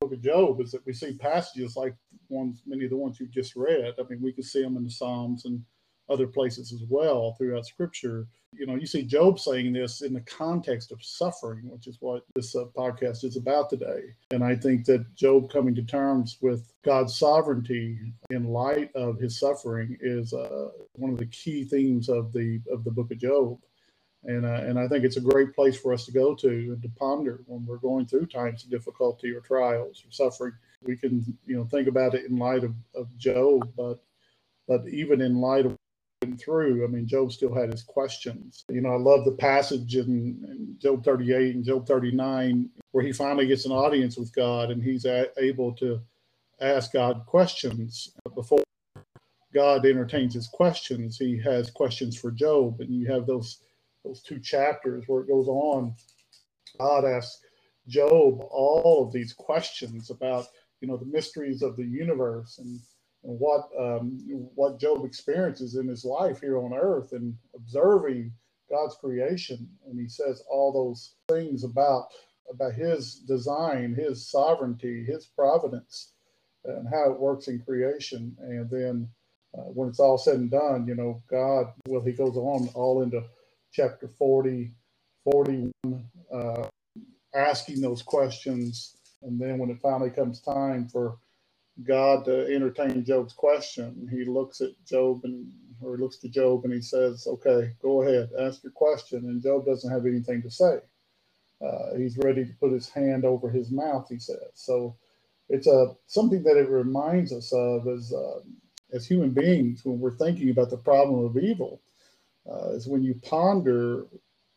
book 0.00 0.12
of 0.14 0.22
Job 0.22 0.60
is 0.62 0.72
that 0.72 0.84
we 0.86 0.94
see 0.94 1.12
passages 1.12 1.76
like 1.76 1.94
ones, 2.30 2.62
many 2.66 2.84
of 2.84 2.90
the 2.90 2.96
ones 2.96 3.20
you've 3.20 3.30
just 3.30 3.54
read. 3.54 3.94
I 3.98 4.02
mean, 4.08 4.22
we 4.22 4.32
can 4.32 4.42
see 4.42 4.62
them 4.62 4.78
in 4.78 4.84
the 4.84 4.90
Psalms 4.90 5.44
and 5.44 5.62
other 6.08 6.26
places 6.26 6.72
as 6.72 6.82
well 6.88 7.34
throughout 7.36 7.66
Scripture. 7.66 8.26
You 8.52 8.66
know, 8.66 8.74
you 8.76 8.86
see 8.86 9.02
Job 9.02 9.38
saying 9.38 9.72
this 9.74 10.00
in 10.00 10.14
the 10.14 10.22
context 10.22 10.90
of 10.90 11.04
suffering, 11.04 11.68
which 11.70 11.86
is 11.86 11.98
what 12.00 12.24
this 12.34 12.56
uh, 12.56 12.64
podcast 12.76 13.24
is 13.24 13.36
about 13.36 13.68
today. 13.68 14.14
And 14.30 14.42
I 14.42 14.56
think 14.56 14.86
that 14.86 15.14
Job 15.14 15.52
coming 15.52 15.74
to 15.74 15.82
terms 15.82 16.38
with 16.40 16.72
God's 16.82 17.16
sovereignty 17.16 17.98
in 18.30 18.44
light 18.44 18.90
of 18.96 19.20
his 19.20 19.38
suffering 19.38 19.98
is 20.00 20.32
uh, 20.32 20.68
one 20.94 21.12
of 21.12 21.18
the 21.18 21.26
key 21.26 21.64
themes 21.64 22.08
of 22.08 22.32
the 22.32 22.60
of 22.72 22.84
the 22.84 22.90
Book 22.90 23.12
of 23.12 23.18
Job. 23.18 23.58
And, 24.24 24.44
uh, 24.44 24.62
and 24.66 24.78
I 24.78 24.86
think 24.86 25.04
it's 25.04 25.16
a 25.16 25.22
great 25.22 25.54
place 25.54 25.78
for 25.78 25.92
us 25.94 26.04
to 26.04 26.12
go 26.12 26.34
to 26.34 26.48
and 26.48 26.82
to 26.82 26.88
ponder 26.98 27.42
when 27.46 27.64
we're 27.64 27.78
going 27.78 28.06
through 28.06 28.26
times 28.26 28.64
of 28.64 28.70
difficulty 28.70 29.30
or 29.30 29.40
trials 29.40 30.04
or 30.06 30.12
suffering. 30.12 30.52
We 30.82 30.96
can, 30.96 31.24
you 31.46 31.56
know, 31.56 31.64
think 31.64 31.88
about 31.88 32.14
it 32.14 32.26
in 32.26 32.36
light 32.36 32.64
of, 32.64 32.74
of 32.94 33.16
Job, 33.16 33.70
but 33.76 34.00
but 34.68 34.86
even 34.88 35.20
in 35.20 35.40
light 35.40 35.66
of 35.66 35.76
through, 36.38 36.84
I 36.84 36.86
mean, 36.86 37.06
Job 37.06 37.32
still 37.32 37.54
had 37.54 37.72
his 37.72 37.82
questions. 37.82 38.64
You 38.68 38.82
know, 38.82 38.90
I 38.90 38.98
love 38.98 39.24
the 39.24 39.32
passage 39.32 39.96
in, 39.96 40.06
in 40.06 40.76
Job 40.78 41.02
38 41.02 41.54
and 41.54 41.64
Job 41.64 41.86
39 41.86 42.68
where 42.92 43.04
he 43.04 43.12
finally 43.12 43.46
gets 43.46 43.66
an 43.66 43.72
audience 43.72 44.18
with 44.18 44.34
God 44.34 44.70
and 44.70 44.82
he's 44.82 45.04
a- 45.04 45.30
able 45.38 45.72
to 45.76 46.00
ask 46.60 46.92
God 46.92 47.24
questions. 47.26 48.12
Before 48.34 48.62
God 49.54 49.86
entertains 49.86 50.34
his 50.34 50.48
questions, 50.48 51.16
he 51.18 51.38
has 51.38 51.70
questions 51.70 52.18
for 52.18 52.30
Job, 52.30 52.80
and 52.80 52.90
you 52.90 53.06
have 53.10 53.26
those 53.26 53.62
those 54.04 54.22
two 54.22 54.38
chapters 54.38 55.04
where 55.06 55.22
it 55.22 55.28
goes 55.28 55.48
on. 55.48 55.94
God 56.78 57.04
asks 57.04 57.42
Job 57.88 58.40
all 58.50 59.04
of 59.06 59.12
these 59.12 59.32
questions 59.32 60.10
about 60.10 60.46
you 60.80 60.88
know 60.88 60.96
the 60.96 61.06
mysteries 61.06 61.62
of 61.62 61.76
the 61.76 61.84
universe 61.84 62.58
and 62.58 62.80
and 63.24 63.38
what 63.38 63.68
um, 63.78 64.18
what 64.54 64.80
Job 64.80 65.04
experiences 65.04 65.76
in 65.76 65.88
his 65.88 66.04
life 66.04 66.40
here 66.40 66.58
on 66.58 66.72
earth 66.72 67.12
and 67.12 67.36
observing 67.54 68.32
God's 68.70 68.94
creation. 68.96 69.68
And 69.86 69.98
he 69.98 70.08
says 70.08 70.42
all 70.48 70.72
those 70.72 71.14
things 71.28 71.64
about 71.64 72.08
about 72.50 72.72
his 72.72 73.14
design, 73.14 73.94
his 73.94 74.26
sovereignty, 74.26 75.04
his 75.04 75.26
providence, 75.26 76.12
and 76.64 76.88
how 76.88 77.10
it 77.12 77.20
works 77.20 77.48
in 77.48 77.60
creation. 77.60 78.36
And 78.40 78.68
then 78.70 79.08
uh, 79.56 79.62
when 79.62 79.88
it's 79.88 80.00
all 80.00 80.18
said 80.18 80.36
and 80.36 80.50
done, 80.50 80.86
you 80.86 80.94
know, 80.94 81.22
God, 81.28 81.72
well, 81.86 82.02
he 82.02 82.12
goes 82.12 82.36
on 82.36 82.68
all 82.74 83.02
into 83.02 83.22
chapter 83.72 84.08
40, 84.18 84.72
41, 85.30 86.04
uh, 86.32 86.68
asking 87.34 87.80
those 87.80 88.02
questions. 88.02 88.96
And 89.22 89.40
then 89.40 89.58
when 89.58 89.70
it 89.70 89.80
finally 89.80 90.10
comes 90.10 90.40
time 90.40 90.88
for 90.88 91.16
God 91.84 92.24
to 92.26 92.46
entertain 92.54 93.04
Job's 93.04 93.32
question. 93.32 94.08
He 94.10 94.24
looks 94.24 94.60
at 94.60 94.70
Job 94.86 95.22
and 95.24 95.52
or 95.82 95.96
looks 95.98 96.18
to 96.18 96.28
Job 96.28 96.64
and 96.64 96.72
he 96.74 96.82
says, 96.82 97.26
"Okay, 97.26 97.72
go 97.80 98.02
ahead, 98.02 98.30
ask 98.38 98.62
your 98.62 98.72
question." 98.72 99.26
And 99.26 99.42
Job 99.42 99.66
doesn't 99.66 99.90
have 99.90 100.06
anything 100.06 100.42
to 100.42 100.50
say. 100.50 100.80
Uh, 101.60 101.94
he's 101.96 102.18
ready 102.18 102.44
to 102.44 102.52
put 102.60 102.72
his 102.72 102.88
hand 102.88 103.24
over 103.24 103.50
his 103.50 103.70
mouth. 103.70 104.08
He 104.08 104.18
says. 104.18 104.52
So 104.54 104.96
it's 105.48 105.66
a 105.66 105.96
something 106.06 106.42
that 106.44 106.56
it 106.56 106.68
reminds 106.68 107.32
us 107.32 107.52
of 107.52 107.88
as 107.88 108.12
uh, 108.12 108.40
as 108.92 109.06
human 109.06 109.30
beings 109.30 109.84
when 109.84 110.00
we're 110.00 110.16
thinking 110.16 110.50
about 110.50 110.70
the 110.70 110.78
problem 110.78 111.24
of 111.24 111.38
evil. 111.38 111.80
Uh, 112.50 112.70
is 112.70 112.86
when 112.88 113.02
you 113.02 113.14
ponder 113.22 114.06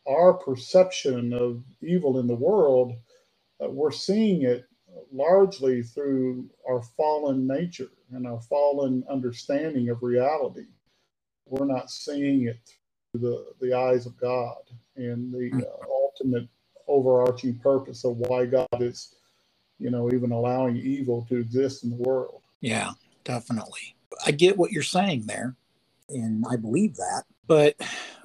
our 0.08 0.34
perception 0.34 1.32
of 1.32 1.62
evil 1.82 2.18
in 2.18 2.26
the 2.26 2.34
world, 2.34 2.92
uh, 3.62 3.68
we're 3.68 3.90
seeing 3.90 4.42
it 4.42 4.64
largely 5.12 5.82
through 5.82 6.48
our 6.68 6.82
fallen 6.96 7.46
nature 7.46 7.90
and 8.12 8.26
our 8.26 8.40
fallen 8.42 9.04
understanding 9.10 9.88
of 9.88 10.02
reality. 10.02 10.66
We're 11.46 11.66
not 11.66 11.90
seeing 11.90 12.46
it 12.48 12.58
through 13.12 13.20
the, 13.20 13.66
the 13.66 13.74
eyes 13.74 14.06
of 14.06 14.16
God 14.16 14.58
and 14.96 15.32
the 15.32 15.50
hmm. 15.50 15.60
uh, 15.60 15.86
ultimate 15.88 16.48
overarching 16.86 17.58
purpose 17.58 18.04
of 18.04 18.16
why 18.18 18.46
God 18.46 18.68
is, 18.80 19.14
you 19.78 19.90
know, 19.90 20.10
even 20.12 20.32
allowing 20.32 20.76
evil 20.76 21.26
to 21.28 21.36
exist 21.36 21.84
in 21.84 21.90
the 21.90 21.96
world. 21.96 22.42
Yeah, 22.60 22.90
definitely. 23.24 23.96
I 24.24 24.30
get 24.30 24.56
what 24.56 24.70
you're 24.70 24.82
saying 24.82 25.24
there, 25.26 25.56
and 26.08 26.44
I 26.50 26.56
believe 26.56 26.96
that. 26.96 27.24
But 27.46 27.76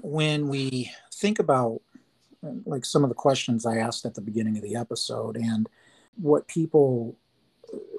when 0.01 0.47
we 0.47 0.91
think 1.13 1.39
about 1.39 1.81
like 2.65 2.85
some 2.85 3.03
of 3.03 3.09
the 3.09 3.15
questions 3.15 3.65
I 3.65 3.77
asked 3.77 4.05
at 4.05 4.15
the 4.15 4.21
beginning 4.21 4.57
of 4.57 4.63
the 4.63 4.75
episode, 4.75 5.35
and 5.35 5.67
what 6.15 6.47
people 6.47 7.17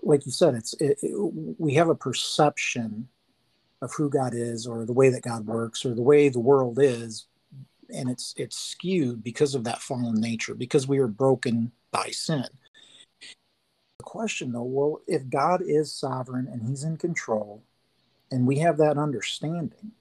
like 0.02 0.26
you 0.26 0.32
said 0.32 0.54
it's 0.54 0.74
it, 0.74 0.98
it, 1.02 1.14
we 1.58 1.74
have 1.74 1.88
a 1.88 1.94
perception 1.94 3.08
of 3.82 3.92
who 3.94 4.10
god 4.10 4.32
is 4.34 4.66
or 4.66 4.84
the 4.84 4.92
way 4.92 5.08
that 5.08 5.22
god 5.22 5.46
works 5.46 5.84
or 5.84 5.94
the 5.94 6.02
way 6.02 6.28
the 6.28 6.40
world 6.40 6.78
is 6.80 7.26
and 7.94 8.10
it's 8.10 8.34
it's 8.36 8.58
skewed 8.58 9.22
because 9.22 9.54
of 9.54 9.64
that 9.64 9.80
fallen 9.80 10.20
nature 10.20 10.54
because 10.54 10.88
we 10.88 10.98
are 10.98 11.06
broken 11.06 11.70
by 11.90 12.08
sin 12.08 12.44
the 13.98 14.04
question 14.04 14.52
though 14.52 14.62
well 14.62 15.00
if 15.06 15.28
god 15.28 15.62
is 15.64 15.92
sovereign 15.92 16.48
and 16.50 16.68
he's 16.68 16.84
in 16.84 16.96
control 16.96 17.62
and 18.30 18.46
we 18.46 18.58
have 18.58 18.76
that 18.78 18.98
understanding 18.98 19.92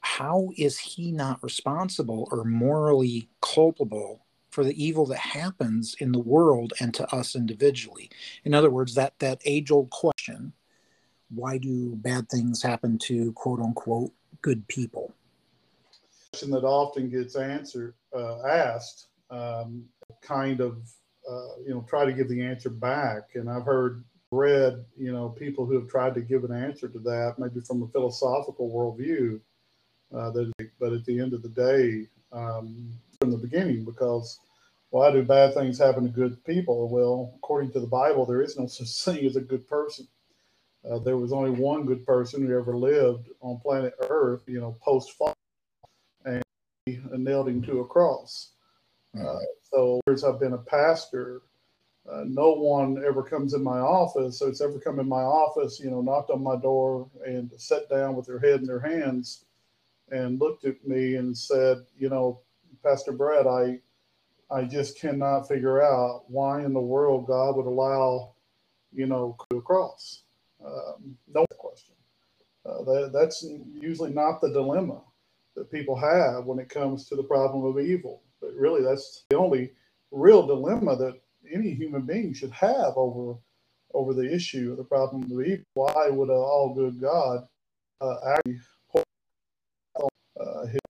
how 0.00 0.50
is 0.58 0.78
he 0.78 1.10
not 1.10 1.42
responsible 1.42 2.28
or 2.30 2.44
morally 2.44 3.26
culpable 3.40 4.24
for 4.50 4.62
the 4.62 4.84
evil 4.84 5.06
that 5.06 5.18
happens 5.18 5.96
in 5.98 6.12
the 6.12 6.18
world 6.18 6.74
and 6.78 6.92
to 6.94 7.10
us 7.12 7.34
individually. 7.34 8.10
In 8.44 8.52
other 8.52 8.70
words, 8.70 8.94
that 8.94 9.18
that 9.18 9.40
age 9.46 9.70
old 9.70 9.88
question, 9.88 10.52
why 11.30 11.56
do 11.56 11.96
bad 11.96 12.28
things 12.28 12.62
happen 12.62 12.98
to 12.98 13.32
quote 13.32 13.60
unquote 13.60 14.12
good 14.42 14.68
people? 14.68 15.14
Question 16.32 16.50
that 16.50 16.64
often 16.64 17.08
gets 17.08 17.34
answered 17.34 17.94
uh, 18.14 18.42
asked, 18.46 19.08
um, 19.30 19.84
kind 20.20 20.60
of 20.60 20.86
uh, 21.28 21.56
you 21.66 21.70
know 21.70 21.84
try 21.88 22.04
to 22.04 22.12
give 22.12 22.28
the 22.28 22.42
answer 22.42 22.70
back, 22.70 23.30
and 23.34 23.50
I've 23.50 23.64
heard 23.64 24.04
read 24.34 24.84
you 24.96 25.12
know 25.12 25.28
people 25.30 25.66
who 25.66 25.74
have 25.74 25.88
tried 25.88 26.14
to 26.14 26.20
give 26.20 26.44
an 26.44 26.52
answer 26.52 26.88
to 26.88 26.98
that, 27.00 27.34
maybe 27.38 27.60
from 27.60 27.82
a 27.82 27.88
philosophical 27.88 28.70
worldview. 28.70 29.40
Uh, 30.14 30.30
that, 30.30 30.52
but 30.78 30.92
at 30.92 31.04
the 31.06 31.18
end 31.18 31.32
of 31.32 31.42
the 31.42 31.48
day, 31.48 32.06
um, 32.32 32.92
from 33.18 33.30
the 33.30 33.36
beginning, 33.36 33.84
because 33.84 34.38
why 34.90 35.10
do 35.10 35.24
bad 35.24 35.54
things 35.54 35.78
happen 35.78 36.04
to 36.04 36.08
good 36.08 36.42
people? 36.44 36.88
Well, 36.88 37.32
according 37.36 37.72
to 37.72 37.80
the 37.80 37.86
Bible, 37.86 38.26
there 38.26 38.42
is 38.42 38.56
no 38.56 38.66
such 38.68 39.02
thing 39.02 39.26
as 39.26 39.36
a 39.36 39.40
good 39.40 39.66
person. 39.66 40.06
Uh, 40.88 40.98
there 40.98 41.16
was 41.16 41.32
only 41.32 41.50
one 41.50 41.86
good 41.86 42.04
person 42.06 42.46
who 42.46 42.56
ever 42.56 42.76
lived 42.76 43.28
on 43.40 43.58
planet 43.58 43.94
Earth, 44.10 44.42
you 44.46 44.60
know, 44.60 44.76
post 44.82 45.12
fall. 45.12 45.34
And 46.26 46.42
nailed 46.86 47.48
him 47.48 47.62
to 47.62 47.80
a 47.80 47.86
cross. 47.86 48.52
Mm-hmm. 49.16 49.26
Uh, 49.26 49.40
so 49.62 50.00
years 50.06 50.24
I've 50.24 50.40
been 50.40 50.52
a 50.52 50.58
pastor, 50.58 51.42
uh, 52.10 52.24
no 52.26 52.52
one 52.52 53.02
ever 53.06 53.22
comes 53.22 53.54
in 53.54 53.62
my 53.62 53.78
office. 53.78 54.38
So 54.38 54.46
it's 54.46 54.60
ever 54.60 54.78
come 54.78 55.00
in 55.00 55.08
my 55.08 55.22
office, 55.22 55.80
you 55.80 55.90
know, 55.90 56.02
knocked 56.02 56.30
on 56.30 56.42
my 56.42 56.56
door 56.56 57.08
and 57.24 57.50
sat 57.56 57.88
down 57.88 58.14
with 58.14 58.26
their 58.26 58.38
head 58.38 58.60
in 58.60 58.66
their 58.66 58.80
hands 58.80 59.46
and 60.10 60.38
looked 60.38 60.64
at 60.66 60.86
me 60.86 61.16
and 61.16 61.36
said, 61.36 61.78
you 61.96 62.10
know, 62.10 62.40
Pastor 62.82 63.12
Brett, 63.12 63.46
I 63.46 63.80
I 64.50 64.64
just 64.64 65.00
cannot 65.00 65.48
figure 65.48 65.82
out 65.82 66.24
why 66.28 66.62
in 66.64 66.74
the 66.74 66.80
world 66.80 67.26
God 67.26 67.56
would 67.56 67.66
allow, 67.66 68.34
you 68.92 69.06
know, 69.06 69.36
to 69.50 69.62
cross. 69.62 70.22
Um, 70.64 71.16
no 71.32 71.46
question. 71.58 71.94
Uh, 72.66 72.82
that, 72.84 73.10
that's 73.12 73.44
usually 73.74 74.10
not 74.12 74.40
the 74.40 74.50
dilemma 74.50 75.00
that 75.56 75.72
people 75.72 75.96
have 75.96 76.44
when 76.44 76.58
it 76.58 76.68
comes 76.68 77.06
to 77.06 77.16
the 77.16 77.22
problem 77.22 77.64
of 77.64 77.82
evil. 77.82 78.22
But 78.40 78.54
really, 78.54 78.82
that's 78.82 79.24
the 79.30 79.38
only 79.38 79.72
real 80.10 80.46
dilemma 80.46 80.96
that 80.96 81.20
any 81.52 81.74
human 81.74 82.02
being 82.02 82.34
should 82.34 82.52
have 82.52 82.94
over 82.96 83.38
over 83.94 84.14
the 84.14 84.34
issue 84.34 84.72
of 84.72 84.76
the 84.78 84.84
problem 84.84 85.22
of 85.24 85.30
evil. 85.42 85.64
Why 85.74 86.08
would 86.10 86.28
an 86.28 86.36
all 86.36 86.74
good 86.74 87.00
God 87.00 87.46
uh, 88.00 88.16
actually 88.28 88.60
uh, 90.40 90.66
his, 90.66 90.80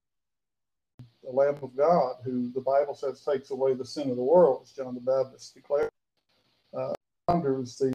the 1.24 1.30
Lamb 1.30 1.56
of 1.62 1.76
God, 1.76 2.16
who 2.24 2.50
the 2.52 2.60
Bible 2.60 2.94
says 2.94 3.22
takes 3.22 3.50
away 3.50 3.74
the 3.74 3.84
sin 3.84 4.10
of 4.10 4.16
the 4.16 4.22
world, 4.22 4.62
as 4.64 4.72
John 4.72 4.94
the 4.94 5.00
Baptist 5.00 5.54
declared, 5.54 5.90
uh, 6.76 6.92
the 7.28 7.92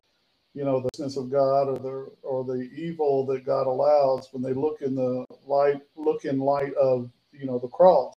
you 0.55 0.65
know 0.65 0.81
the 0.81 0.89
sense 0.95 1.17
of 1.17 1.31
God 1.31 1.69
or 1.69 1.79
the 1.79 2.11
or 2.23 2.43
the 2.43 2.69
evil 2.75 3.25
that 3.27 3.45
God 3.45 3.67
allows 3.67 4.29
when 4.31 4.43
they 4.43 4.53
look 4.53 4.81
in 4.81 4.95
the 4.95 5.25
light 5.45 5.81
look 5.95 6.25
in 6.25 6.39
light 6.39 6.73
of 6.75 7.09
you 7.31 7.45
know 7.45 7.59
the 7.59 7.67
cross, 7.67 8.13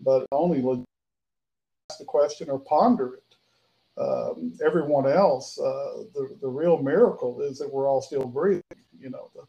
but 0.00 0.26
only 0.32 0.60
ask 1.90 1.98
the 1.98 2.04
question 2.04 2.50
or 2.50 2.58
ponder 2.58 3.14
it. 3.14 3.25
Um, 3.98 4.52
everyone 4.64 5.10
else, 5.10 5.58
uh, 5.58 6.04
the 6.14 6.36
the 6.40 6.48
real 6.48 6.82
miracle 6.82 7.40
is 7.40 7.58
that 7.58 7.72
we're 7.72 7.88
all 7.88 8.02
still 8.02 8.26
breathing. 8.26 8.62
You 8.98 9.10
know 9.10 9.30
the 9.34 9.42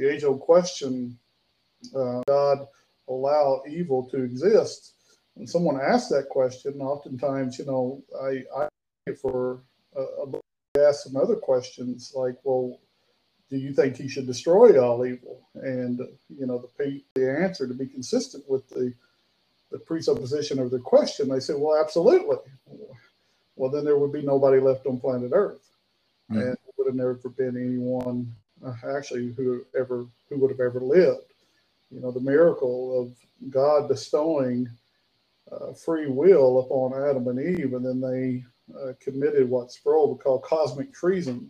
the 0.00 0.12
age 0.12 0.24
old 0.24 0.40
question: 0.40 1.18
uh, 1.94 2.22
God 2.26 2.66
allow 3.08 3.62
evil 3.68 4.08
to 4.10 4.22
exist? 4.22 4.94
When 5.34 5.46
someone 5.46 5.80
asks 5.80 6.10
that 6.10 6.28
question, 6.28 6.80
oftentimes 6.80 7.58
you 7.58 7.64
know 7.64 8.02
I 8.20 8.44
I 8.56 8.68
for 9.20 9.62
a 9.96 10.26
ask 10.80 11.04
some 11.04 11.16
other 11.16 11.36
questions 11.36 12.12
like, 12.14 12.36
well, 12.44 12.78
do 13.50 13.58
you 13.58 13.72
think 13.74 13.96
he 13.96 14.08
should 14.08 14.26
destroy 14.26 14.82
all 14.82 15.04
evil? 15.04 15.46
And 15.54 16.00
you 16.28 16.46
know, 16.46 16.66
the 16.78 17.02
the 17.14 17.30
answer 17.30 17.68
to 17.68 17.74
be 17.74 17.86
consistent 17.86 18.48
with 18.48 18.68
the 18.70 18.94
the 19.70 19.78
presupposition 19.78 20.58
of 20.58 20.70
the 20.70 20.78
question, 20.78 21.28
they 21.28 21.40
say, 21.40 21.54
well, 21.54 21.80
absolutely. 21.80 22.36
Well, 23.62 23.70
then 23.70 23.84
there 23.84 23.96
would 23.96 24.12
be 24.12 24.22
nobody 24.22 24.58
left 24.58 24.86
on 24.86 24.98
planet 24.98 25.30
Earth, 25.32 25.70
mm-hmm. 26.28 26.40
and 26.40 26.52
it 26.54 26.74
would 26.76 26.88
have 26.88 26.96
never 26.96 27.14
been 27.14 27.56
anyone 27.56 28.34
uh, 28.66 28.74
actually 28.96 29.32
who 29.34 29.64
ever 29.78 30.04
who 30.28 30.38
would 30.38 30.50
have 30.50 30.58
ever 30.58 30.80
lived. 30.80 31.32
You 31.92 32.00
know, 32.00 32.10
the 32.10 32.18
miracle 32.18 33.00
of 33.00 33.50
God 33.52 33.86
bestowing 33.86 34.68
uh, 35.52 35.74
free 35.74 36.08
will 36.08 36.58
upon 36.58 37.08
Adam 37.08 37.28
and 37.28 37.38
Eve, 37.38 37.74
and 37.74 37.86
then 37.86 38.00
they 38.00 38.44
uh, 38.76 38.94
committed 38.98 39.48
what 39.48 39.70
Sproul 39.70 40.08
would 40.08 40.24
call 40.24 40.40
cosmic 40.40 40.92
treason. 40.92 41.48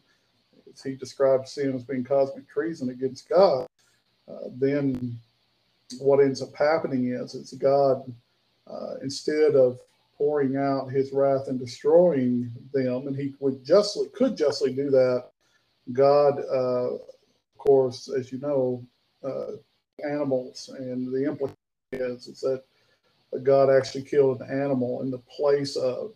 As 0.71 0.83
he 0.83 0.97
described 0.97 1.49
sin 1.49 1.75
as 1.75 1.83
being 1.83 2.05
cosmic 2.05 2.47
treason 2.47 2.91
against 2.91 3.27
God. 3.27 3.67
Uh, 4.29 4.49
then 4.59 5.19
what 5.99 6.21
ends 6.21 6.43
up 6.43 6.55
happening 6.55 7.15
is 7.15 7.35
it's 7.35 7.55
God, 7.55 8.03
uh, 8.71 8.97
instead 9.01 9.55
of 9.55 9.81
pouring 10.17 10.57
out 10.57 10.91
his 10.91 11.13
wrath 11.13 11.49
and 11.49 11.59
destroying 11.59 12.53
them, 12.73 13.07
and 13.07 13.17
he 13.17 13.35
would 13.41 13.65
justly 13.65 14.09
could 14.15 14.37
justly 14.37 14.73
do 14.73 14.91
that. 14.91 15.25
God, 15.93 16.39
uh, 16.39 16.95
of 16.95 17.59
course, 17.59 18.09
as 18.09 18.31
you 18.31 18.39
know, 18.39 18.85
uh, 19.25 19.57
animals, 20.05 20.71
and 20.79 21.13
the 21.13 21.25
implication 21.25 21.57
is, 21.93 22.29
is 22.29 22.41
that 22.41 22.63
God 23.43 23.71
actually 23.71 24.03
killed 24.03 24.41
an 24.41 24.51
animal 24.51 25.03
in 25.03 25.11
the 25.11 25.19
place 25.19 25.77
of 25.77 26.13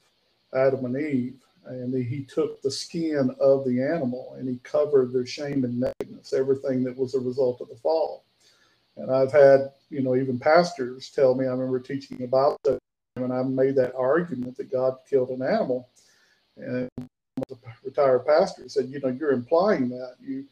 Adam 0.55 0.85
and 0.85 0.97
Eve, 0.97 1.41
and 1.67 1.93
he 1.95 2.25
took 2.25 2.63
the 2.63 2.71
skin 2.71 3.35
of 3.41 3.65
the 3.65 3.83
animal 3.83 4.37
and 4.39 4.49
he 4.49 4.59
covered 4.59 5.13
their 5.13 5.27
shame 5.27 5.65
and 5.65 5.81
nakedness, 5.81 6.33
everything 6.33 6.85
that 6.85 6.97
was 6.97 7.15
a 7.15 7.21
result 7.21 7.61
of 7.61 7.69
the 7.69 7.77
fall. 7.77 8.25
And 8.97 9.11
I've 9.11 9.33
had, 9.33 9.73
you 9.91 10.03
know, 10.03 10.15
even 10.15 10.39
pastors 10.39 11.11
tell 11.11 11.35
me, 11.35 11.47
I 11.47 11.51
remember 11.51 11.81
teaching 11.81 12.23
about 12.23 12.57
that, 12.65 12.79
and 13.17 13.33
I 13.33 13.43
made 13.43 13.77
that 13.77 13.95
argument 13.95 14.57
that 14.57 14.71
God 14.71 14.99
killed 15.09 15.31
an 15.31 15.43
animal. 15.43 15.89
And 16.57 16.89
a 16.99 17.55
retired 17.85 18.27
pastor 18.27 18.69
said, 18.69 18.89
you 18.89 19.01
know, 19.01 19.09
you're 19.09 19.33
implying 19.33 19.89
that. 19.91 20.15
You, 20.21 20.45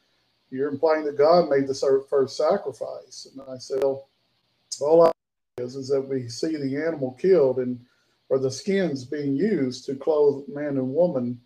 you're 0.50 0.70
implying 0.70 1.04
that 1.04 1.18
God 1.18 1.48
made 1.48 1.66
the 1.66 2.04
first 2.08 2.36
sacrifice. 2.36 3.28
And 3.32 3.42
I 3.48 3.58
said, 3.58 3.82
well, 3.82 4.08
all 4.80 5.06
I 5.06 5.12
is, 5.62 5.76
is 5.76 5.88
that 5.88 6.00
we 6.00 6.28
see 6.28 6.56
the 6.56 6.76
animal 6.76 7.16
killed 7.20 7.58
and 7.58 7.80
or 8.28 8.38
the 8.38 8.50
skins 8.50 9.04
being 9.04 9.36
used 9.36 9.84
to 9.84 9.94
clothe 9.94 10.48
man 10.48 10.78
and 10.78 10.94
woman. 10.94 11.40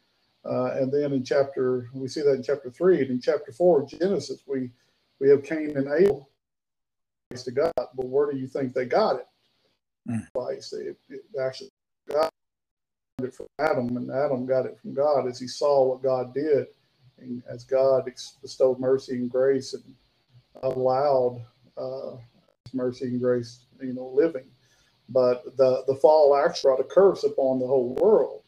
Uh, 0.45 0.73
and 0.77 0.93
then 0.93 1.13
in 1.13 1.25
chapter, 1.25 1.91
we 1.93 2.09
see 2.09 2.23
that 2.23 2.35
in 2.35 2.43
chapter 2.43 2.71
three, 2.71 3.01
and 3.01 3.11
in 3.11 3.21
chapter 3.21 3.53
four 3.53 3.83
of 3.83 3.89
Genesis, 3.89 4.41
we 4.47 4.71
we 5.21 5.29
have 5.29 5.43
Cain 5.43 5.77
and 5.77 5.89
Abel 5.93 6.31
to 7.37 7.51
God. 7.51 7.73
But 7.77 8.07
where 8.07 8.31
do 8.31 8.39
you 8.39 8.47
think 8.47 8.73
they 8.73 8.87
got 8.87 9.17
it? 9.17 9.27
Mm. 10.09 10.27
They, 10.35 11.15
it 11.15 11.23
actually 11.41 11.71
got 12.11 12.31
it 13.23 13.35
from 13.35 13.47
Adam, 13.59 13.97
and 13.97 14.11
Adam 14.11 14.47
got 14.47 14.67
it 14.67 14.79
from 14.81 14.95
God 14.95 15.27
as 15.27 15.39
he 15.39 15.47
saw 15.47 15.85
what 15.85 16.03
God 16.03 16.33
did, 16.33 16.67
and 17.19 17.43
as 17.49 17.65
God 17.65 18.11
bestowed 18.43 18.79
mercy 18.79 19.15
and 19.15 19.31
grace 19.31 19.75
and 19.75 19.95
allowed 20.63 21.45
uh, 21.77 22.17
mercy 22.73 23.07
and 23.07 23.21
grace, 23.21 23.65
you 23.81 23.93
know, 23.93 24.13
living. 24.15 24.47
But 25.09 25.57
the, 25.57 25.85
the 25.87 25.95
fall 25.95 26.37
actually 26.37 26.69
brought 26.69 26.81
a 26.81 26.85
curse 26.85 27.25
upon 27.25 27.59
the 27.59 27.67
whole 27.67 27.95
world. 27.95 28.43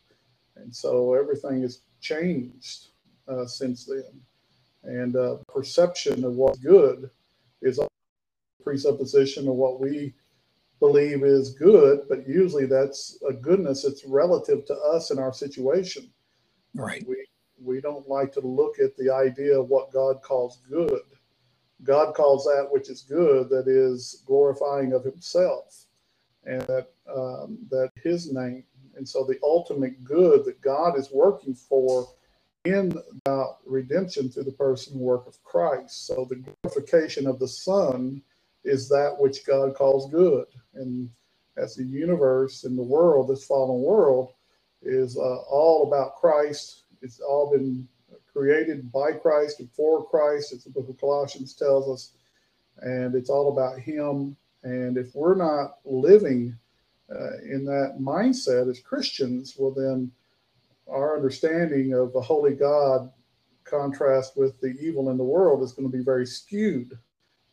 And 0.57 0.75
so 0.75 1.15
everything 1.15 1.63
has 1.63 1.81
changed 2.01 2.89
uh, 3.29 3.47
since 3.47 3.87
then. 3.87 4.21
And 4.83 5.17
uh, 5.17 5.37
perception 5.49 6.25
of 6.25 6.35
what's 6.35 6.59
good 6.59 7.11
is 7.63 7.79
a 7.79 7.89
presupposition 8.63 9.49
of 9.49 9.55
what 9.55 9.81
we 9.81 10.15
believe 10.81 11.23
is 11.23 11.55
good, 11.55 12.01
but 12.09 12.27
usually 12.27 12.67
that's 12.67 13.19
a 13.29 13.33
goodness 13.33 13.83
that's 13.83 14.05
relative 14.05 14.65
to 14.67 14.75
us 14.75 15.11
and 15.11 15.21
our 15.21 15.33
situation. 15.33 16.11
Right. 16.75 17.05
We, 17.07 17.27
we 17.63 17.81
don't 17.81 18.09
like 18.09 18.33
to 18.33 18.41
look 18.41 18.79
at 18.79 18.97
the 18.97 19.11
idea 19.11 19.61
of 19.61 19.69
what 19.69 19.93
God 19.93 20.23
calls 20.23 20.61
good. 20.69 21.03
God 21.83 22.15
calls 22.15 22.45
that 22.45 22.69
which 22.71 22.91
is 22.91 23.03
good, 23.03 23.49
that 23.51 23.69
is 23.69 24.23
glorifying 24.27 24.93
of 24.93 25.05
himself 25.05 25.87
and 26.45 26.63
that 26.63 26.89
um, 27.15 27.59
that 27.71 27.91
His 28.03 28.33
name. 28.33 28.65
And 28.97 29.09
so 29.09 29.25
the 29.25 29.39
ultimate 29.43 30.03
good 30.05 30.45
that 30.45 30.61
God 30.61 30.99
is 30.99 31.11
working 31.13 31.55
for 31.55 32.09
in 32.65 32.93
about 33.25 33.59
redemption 33.65 34.29
through 34.29 34.45
the 34.45 34.53
person 34.53 34.95
and 34.95 35.03
work 35.03 35.27
of 35.27 35.43
Christ. 35.43 36.07
So 36.07 36.27
the 36.29 36.37
glorification 36.63 37.27
of 37.27 37.39
the 37.39 37.49
Son 37.49 38.21
is 38.65 38.89
that 38.89 39.17
which 39.19 39.47
God 39.47 39.75
calls 39.75 40.11
good. 40.11 40.47
And 40.75 41.11
as 41.57 41.75
the 41.75 41.85
universe 41.85 42.65
and 42.65 42.79
the 42.79 42.83
world, 42.83 43.29
this 43.29 43.45
fallen 43.45 43.83
world, 43.83 44.33
is 44.83 45.17
uh, 45.17 45.39
all 45.51 45.89
about 45.89 46.17
Christ. 46.17 46.85
It's 47.03 47.21
all 47.21 47.51
been 47.51 47.87
created 48.33 48.91
by 48.93 49.13
Christ 49.13 49.61
and 49.61 49.71
for 49.73 50.07
Christ, 50.09 50.53
as 50.53 50.65
the 50.65 50.71
book 50.71 50.89
of 50.89 51.01
Colossians 51.01 51.55
tells 51.55 51.89
us. 51.89 52.13
And 52.83 53.15
it's 53.15 53.31
all 53.31 53.53
about 53.53 53.79
Him 53.79 54.37
and 54.63 54.97
if 54.97 55.15
we're 55.15 55.37
not 55.37 55.79
living 55.85 56.57
uh, 57.11 57.39
in 57.45 57.65
that 57.65 57.99
mindset 58.01 58.71
as 58.71 58.81
Christians, 58.81 59.57
well, 59.59 59.73
then 59.73 60.13
our 60.89 61.17
understanding 61.17 61.95
of 61.95 62.13
the 62.13 62.21
holy 62.21 62.55
God 62.55 63.11
contrast 63.65 64.37
with 64.37 64.61
the 64.61 64.77
evil 64.81 65.11
in 65.11 65.17
the 65.17 65.25
world 65.25 65.63
is 65.63 65.73
going 65.73 65.91
to 65.91 65.97
be 65.97 66.05
very 66.05 66.27
skewed. 66.27 66.99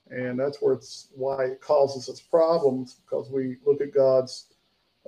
And 0.10 0.40
that's 0.40 0.62
where 0.62 0.74
it's 0.74 1.10
why 1.16 1.46
it 1.46 1.62
causes 1.62 2.10
us 2.10 2.22
problems 2.22 3.00
because 3.06 3.30
we 3.30 3.58
look 3.66 3.82
at 3.82 3.94
God's 3.94 4.48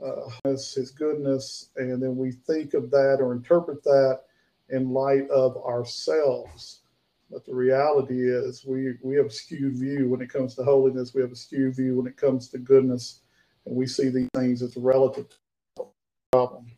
uh, 0.01 0.29
his 0.45 0.93
goodness 0.97 1.69
and 1.75 2.01
then 2.01 2.15
we 2.15 2.31
think 2.31 2.73
of 2.73 2.89
that 2.89 3.17
or 3.19 3.33
interpret 3.33 3.83
that 3.83 4.21
in 4.69 4.91
light 4.91 5.29
of 5.29 5.57
ourselves 5.57 6.79
but 7.31 7.45
the 7.45 7.53
reality 7.53 8.27
is, 8.27 8.65
we, 8.65 8.95
we 9.03 9.15
have 9.15 9.27
a 9.27 9.31
skewed 9.31 9.75
view 9.75 10.09
when 10.09 10.21
it 10.21 10.29
comes 10.29 10.55
to 10.55 10.63
holiness. 10.63 11.13
We 11.13 11.21
have 11.21 11.31
a 11.31 11.35
skewed 11.35 11.75
view 11.75 11.97
when 11.97 12.07
it 12.07 12.17
comes 12.17 12.49
to 12.49 12.57
goodness. 12.57 13.21
And 13.65 13.75
we 13.75 13.85
see 13.85 14.09
these 14.09 14.29
things 14.33 14.63
as 14.63 14.75
relative 14.75 15.27
problem. 16.31 16.71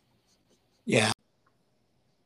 Yeah. 0.84 1.12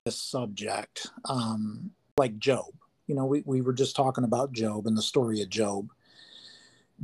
This 0.04 0.20
subject, 0.20 1.08
um, 1.24 1.92
like 2.16 2.38
Job. 2.38 2.72
You 3.06 3.14
know, 3.14 3.24
we, 3.24 3.42
we 3.44 3.60
were 3.60 3.72
just 3.72 3.96
talking 3.96 4.24
about 4.24 4.52
Job 4.52 4.86
and 4.86 4.96
the 4.96 5.02
story 5.02 5.40
of 5.42 5.48
Job. 5.48 5.90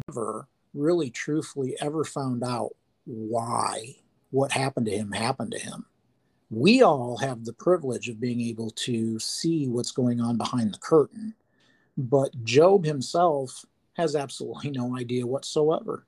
Never 0.09 0.49
really 0.75 1.11
truthfully 1.11 1.77
ever 1.81 2.05
found 2.05 2.43
out 2.43 2.75
why 3.05 3.97
what 4.31 4.53
happened 4.53 4.87
to 4.87 4.93
him 4.93 5.12
happened 5.12 5.53
to 5.53 5.59
him. 5.59 5.87
We 6.51 6.83
all 6.83 7.17
have 7.19 7.45
the 7.45 7.53
privilege 7.53 8.09
of 8.09 8.21
being 8.21 8.41
able 8.41 8.71
to 8.71 9.19
see 9.19 9.69
what's 9.69 9.91
going 9.91 10.21
on 10.21 10.37
behind 10.37 10.75
the 10.75 10.79
curtain, 10.79 11.35
but 11.97 12.45
Job 12.45 12.85
himself 12.85 13.65
has 13.95 14.17
absolutely 14.17 14.71
no 14.71 14.97
idea 14.97 15.27
whatsoever. 15.27 16.07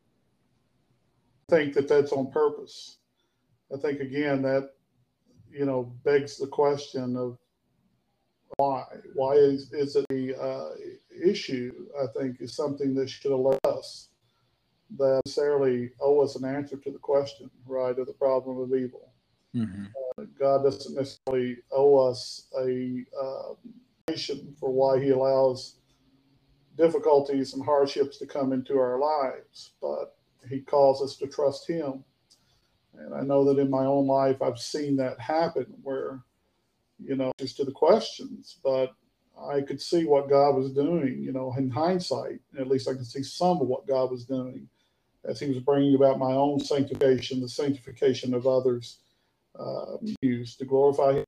I 1.51 1.57
think 1.57 1.75
that 1.75 1.89
that's 1.89 2.13
on 2.13 2.31
purpose. 2.31 2.99
I 3.73 3.79
think 3.79 4.01
again 4.01 4.43
that 4.43 4.71
you 5.51 5.67
know 5.67 5.93
begs 6.05 6.39
the 6.39 6.47
question 6.47 7.17
of 7.17 7.39
why. 8.57 8.85
Why 9.15 9.33
is 9.35 9.73
is 9.73 9.97
it 9.97 10.07
the 10.09 10.41
uh, 10.41 10.71
issue? 11.25 11.87
I 12.01 12.07
think 12.19 12.41
is 12.41 12.55
something 12.55 12.95
that 12.95 13.09
should 13.09 13.33
alert 13.33 13.61
us 13.65 14.09
that 14.99 15.23
necessarily 15.25 15.91
owe 16.01 16.21
us 16.21 16.37
an 16.37 16.45
answer 16.45 16.77
to 16.77 16.91
the 16.91 16.99
question, 16.99 17.51
right, 17.67 17.99
of 17.99 18.07
the 18.07 18.13
problem 18.13 18.59
of 18.59 18.75
evil. 18.75 19.13
Mm-hmm. 19.55 19.85
Uh, 20.19 20.25
God 20.39 20.65
doesn't 20.65 20.95
necessarily 20.95 21.57
owe 21.73 22.09
us 22.09 22.49
a 22.59 23.05
uh, 23.21 23.55
nation 24.09 24.55
for 24.59 24.71
why 24.71 25.03
He 25.03 25.11
allows 25.11 25.77
difficulties 26.77 27.55
and 27.55 27.65
hardships 27.65 28.19
to 28.19 28.27
come 28.27 28.53
into 28.53 28.79
our 28.79 28.99
lives, 28.99 29.71
but 29.81 30.17
He 30.49 30.61
calls 30.61 31.03
us 31.03 31.17
to 31.17 31.27
trust 31.27 31.69
Him. 31.69 32.05
And 32.97 33.15
I 33.15 33.23
know 33.23 33.45
that 33.45 33.61
in 33.61 33.71
my 33.71 33.85
own 33.85 34.07
life, 34.07 34.41
I've 34.43 34.59
seen 34.59 34.97
that 34.97 35.19
happen 35.19 35.67
where, 35.83 36.21
you 37.03 37.17
know, 37.17 37.33
just 37.39 37.57
to 37.59 37.65
the 37.65 37.73
questions, 37.73 38.59
but 38.63 38.95
I 39.51 39.63
could 39.63 39.81
see 39.81 40.05
what 40.05 40.29
God 40.29 40.57
was 40.57 40.73
doing, 40.73 41.23
you 41.23 41.33
know, 41.33 41.55
in 41.59 41.71
hindsight, 41.71 42.41
at 42.59 42.69
least 42.69 42.89
I 42.89 42.95
can 42.95 43.05
see 43.05 43.23
some 43.23 43.61
of 43.61 43.67
what 43.67 43.87
God 43.87 44.11
was 44.11 44.25
doing 44.25 44.69
as 45.25 45.41
he 45.41 45.49
was 45.49 45.59
bringing 45.59 45.95
about 45.95 46.19
my 46.19 46.33
own 46.33 46.61
sanctification, 46.61 47.41
the 47.41 47.49
sanctification 47.49 48.35
of 48.35 48.47
others, 48.47 48.99
uh, 49.59 49.97
used 50.23 50.59
to 50.59 50.65
glorify 50.65 51.15
him. 51.15 51.25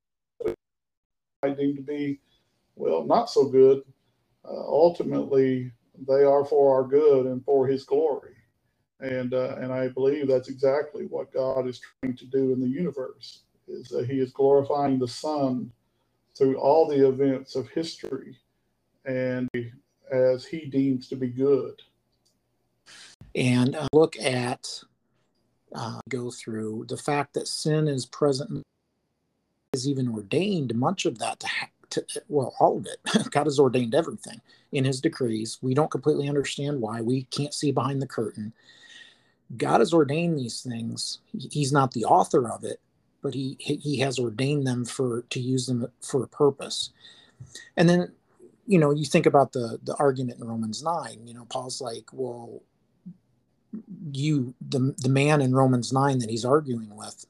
I 1.43 1.51
deem 1.51 1.77
to 1.77 1.83
be, 1.83 2.21
well, 2.77 3.05
not 3.05 3.31
so 3.31 3.47
good. 3.47 3.83
Uh, 4.45 4.51
ultimately, 4.69 5.73
they 6.07 6.25
are 6.25 6.45
for 6.45 6.75
our 6.75 6.85
good 6.85 7.27
and 7.27 7.45
for 7.45 7.67
his 7.67 7.85
glory. 7.85 8.35
And, 9.01 9.35
uh, 9.35 9.57
and 9.61 9.73
I 9.73 9.89
believe 9.89 10.29
that's 10.29 10.49
exactly 10.49 11.07
what 11.07 11.33
God 11.33 11.69
is 11.69 11.81
trying 11.81 12.17
to 12.17 12.27
do 12.27 12.53
in 12.53 12.61
the 12.61 12.69
universe, 12.69 13.43
is 13.69 13.89
that 13.89 14.09
he 14.09 14.21
is 14.21 14.33
glorifying 14.33 14.99
the 14.99 15.09
Son 15.09 15.71
through 16.37 16.57
all 16.59 16.89
the 16.89 17.09
events 17.09 17.57
of 17.57 17.69
history 17.69 18.37
and 19.05 19.49
as 20.13 20.45
he 20.45 20.67
deems 20.67 21.09
to 21.09 21.17
be 21.17 21.29
good. 21.29 21.81
And 23.35 23.77
uh, 23.77 23.87
look 23.93 24.19
at 24.19 24.69
uh, 25.75 26.01
go 26.09 26.31
through 26.31 26.87
the 26.89 26.97
fact 26.97 27.35
that 27.35 27.49
sin 27.49 27.89
is 27.89 28.07
present 28.07 28.63
is 29.73 29.89
even 29.89 30.09
ordained 30.09 30.75
much 30.75 31.05
of 31.05 31.19
that 31.19 31.41
to, 31.41 31.47
ha- 31.47 31.69
to 31.91 32.05
well 32.29 32.55
all 32.61 32.79
of 32.79 32.87
it. 32.87 33.31
God 33.31 33.47
has 33.47 33.59
ordained 33.59 33.95
everything 33.95 34.41
in 34.73 34.85
his 34.85 35.01
decrees. 35.01 35.59
We 35.61 35.75
don't 35.75 35.91
completely 35.91 36.29
understand 36.29 36.81
why. 36.81 37.01
We 37.01 37.25
can't 37.25 37.55
see 37.55 37.73
behind 37.73 38.01
the 38.01 38.07
curtain. 38.07 38.53
God 39.57 39.81
has 39.81 39.93
ordained 39.93 40.39
these 40.39 40.63
things. 40.63 41.21
He's 41.51 41.73
not 41.73 41.93
the 41.93 42.05
author 42.05 42.51
of 42.51 42.65
it 42.65 42.81
but 43.23 43.35
he 43.35 43.57
he 43.59 43.99
has 43.99 44.19
ordained 44.19 44.67
them 44.67 44.85
for 44.85 45.23
to 45.31 45.41
use 45.41 45.67
them 45.67 45.87
for 46.01 46.23
a 46.23 46.29
purpose 46.29 46.91
and 47.77 47.89
then 47.89 48.13
you 48.67 48.79
know 48.79 48.91
you 48.91 49.05
think 49.05 49.27
about 49.27 49.53
the 49.53 49.79
the 49.85 49.95
argument 49.97 50.41
in 50.41 50.47
romans 50.47 50.83
9 50.83 51.27
you 51.27 51.35
know 51.35 51.45
paul's 51.47 51.81
like 51.81 52.09
well 52.13 52.63
you 54.13 54.55
the 54.69 54.95
the 54.99 55.09
man 55.09 55.41
in 55.41 55.55
Romans 55.55 55.93
nine 55.93 56.19
that 56.19 56.31
he's 56.31 56.45
arguing 56.45 56.95
with 56.95 57.27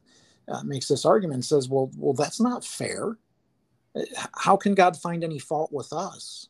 uh, 0.49 0.63
makes 0.63 0.89
this 0.89 1.05
argument 1.05 1.37
and 1.37 1.45
says, 1.45 1.69
well, 1.69 1.91
well, 1.97 2.13
that's 2.13 2.41
not 2.41 2.65
fair. 2.65 3.17
Uh, 3.95 4.03
how 4.35 4.57
can 4.57 4.75
God 4.75 4.97
find 4.97 5.25
any 5.25 5.39
fault 5.39 5.73
with 5.73 5.93
us? 5.93 6.49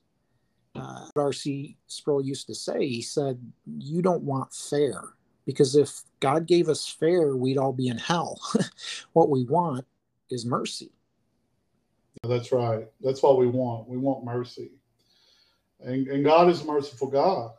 Uh, 0.75 1.07
R.C. 1.16 1.77
Sproul 1.87 2.20
used 2.20 2.46
to 2.49 2.55
say, 2.55 2.87
he 2.87 3.01
said, 3.01 3.40
you 3.79 4.03
don't 4.03 4.22
want 4.22 4.53
fair 4.53 5.01
because 5.46 5.76
if 5.76 6.02
God 6.20 6.46
gave 6.46 6.68
us 6.68 6.88
fair, 6.88 7.37
we'd 7.37 7.59
all 7.59 7.72
be 7.72 7.88
in 7.88 7.98
hell. 7.98 8.40
what 9.12 9.30
we 9.30 9.44
want 9.44 9.87
is 10.30 10.44
mercy. 10.44 10.90
That's 12.24 12.50
right. 12.50 12.87
That's 13.00 13.22
what 13.22 13.38
we 13.38 13.46
want. 13.46 13.88
We 13.88 13.96
want 13.96 14.24
mercy. 14.24 14.72
And, 15.80 16.09
and 16.09 16.24
God 16.24 16.48
is 16.48 16.62
a 16.62 16.64
merciful 16.64 17.09
God, 17.09 17.52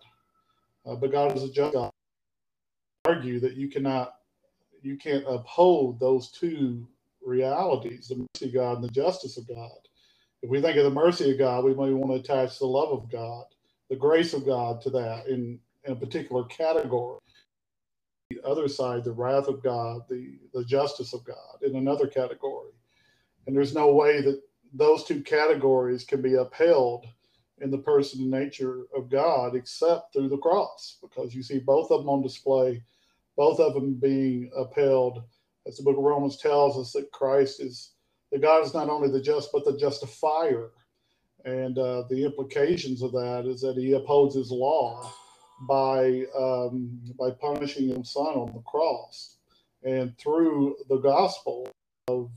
uh, 0.85 0.95
but 0.95 1.11
God 1.11 1.35
is 1.35 1.43
a 1.43 1.51
just 1.51 1.73
God 1.73 1.91
argue 3.05 3.39
that 3.39 3.55
you 3.55 3.69
cannot 3.69 4.15
you 4.81 4.97
can't 4.97 5.23
uphold 5.27 5.99
those 5.99 6.31
two 6.31 6.87
realities, 7.25 8.07
the 8.07 8.15
mercy 8.15 8.47
of 8.47 8.53
God 8.53 8.75
and 8.77 8.83
the 8.83 8.91
justice 8.91 9.37
of 9.37 9.47
God. 9.47 9.79
If 10.41 10.49
we 10.49 10.61
think 10.61 10.77
of 10.77 10.83
the 10.83 10.91
mercy 10.91 11.31
of 11.31 11.39
God, 11.39 11.63
we 11.63 11.73
may 11.73 11.93
want 11.93 12.11
to 12.11 12.33
attach 12.33 12.59
the 12.59 12.65
love 12.65 12.89
of 12.89 13.11
God, 13.11 13.45
the 13.89 13.95
grace 13.95 14.33
of 14.33 14.45
God 14.45 14.81
to 14.81 14.89
that 14.91 15.27
in, 15.27 15.59
in 15.85 15.93
a 15.93 15.95
particular 15.95 16.43
category. 16.45 17.19
The 18.29 18.41
other 18.45 18.67
side, 18.67 19.03
the 19.03 19.11
wrath 19.11 19.47
of 19.47 19.63
God, 19.63 20.01
the, 20.09 20.37
the 20.53 20.65
justice 20.65 21.13
of 21.13 21.23
God 21.23 21.61
in 21.61 21.75
another 21.75 22.07
category. 22.07 22.71
And 23.45 23.55
there's 23.55 23.73
no 23.73 23.93
way 23.93 24.21
that 24.21 24.41
those 24.73 25.05
two 25.05 25.21
categories 25.21 26.03
can 26.03 26.21
be 26.21 26.35
upheld 26.35 27.05
in 27.61 27.71
the 27.71 27.77
person 27.77 28.21
and 28.21 28.31
nature 28.31 28.83
of 28.95 29.09
God 29.09 29.55
except 29.55 30.13
through 30.13 30.29
the 30.29 30.37
cross, 30.37 30.97
because 31.01 31.33
you 31.33 31.41
see 31.41 31.59
both 31.59 31.89
of 31.89 32.01
them 32.01 32.09
on 32.09 32.21
display 32.21 32.83
both 33.37 33.59
of 33.59 33.75
them 33.75 33.93
being 33.93 34.49
upheld. 34.57 35.23
As 35.65 35.77
the 35.77 35.83
book 35.83 35.97
of 35.97 36.03
Romans 36.03 36.37
tells 36.37 36.77
us 36.77 36.91
that 36.93 37.11
Christ 37.11 37.61
is, 37.61 37.91
that 38.31 38.41
God 38.41 38.65
is 38.65 38.73
not 38.73 38.89
only 38.89 39.09
the 39.09 39.21
just, 39.21 39.51
but 39.53 39.63
the 39.63 39.77
justifier. 39.77 40.71
And 41.45 41.77
uh, 41.77 42.03
the 42.09 42.25
implications 42.25 43.01
of 43.01 43.11
that 43.13 43.45
is 43.45 43.61
that 43.61 43.77
he 43.77 43.93
upholds 43.93 44.35
his 44.35 44.51
law 44.51 45.13
by, 45.61 46.25
um, 46.37 46.99
by 47.19 47.31
punishing 47.31 47.89
his 47.89 48.09
son 48.09 48.27
on 48.27 48.53
the 48.53 48.61
cross. 48.61 49.37
And 49.83 50.17
through 50.17 50.75
the 50.89 50.97
gospel 50.97 51.69
of 52.07 52.29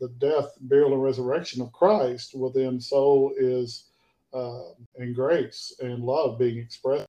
the 0.00 0.08
death, 0.18 0.52
burial, 0.60 0.92
and 0.92 1.02
resurrection 1.02 1.62
of 1.62 1.72
Christ, 1.72 2.34
within 2.34 2.64
then 2.64 2.80
so 2.80 3.32
is 3.36 3.84
uh, 4.32 4.70
in 4.96 5.12
grace 5.14 5.74
and 5.80 6.02
love 6.02 6.38
being 6.38 6.58
expressed 6.58 7.06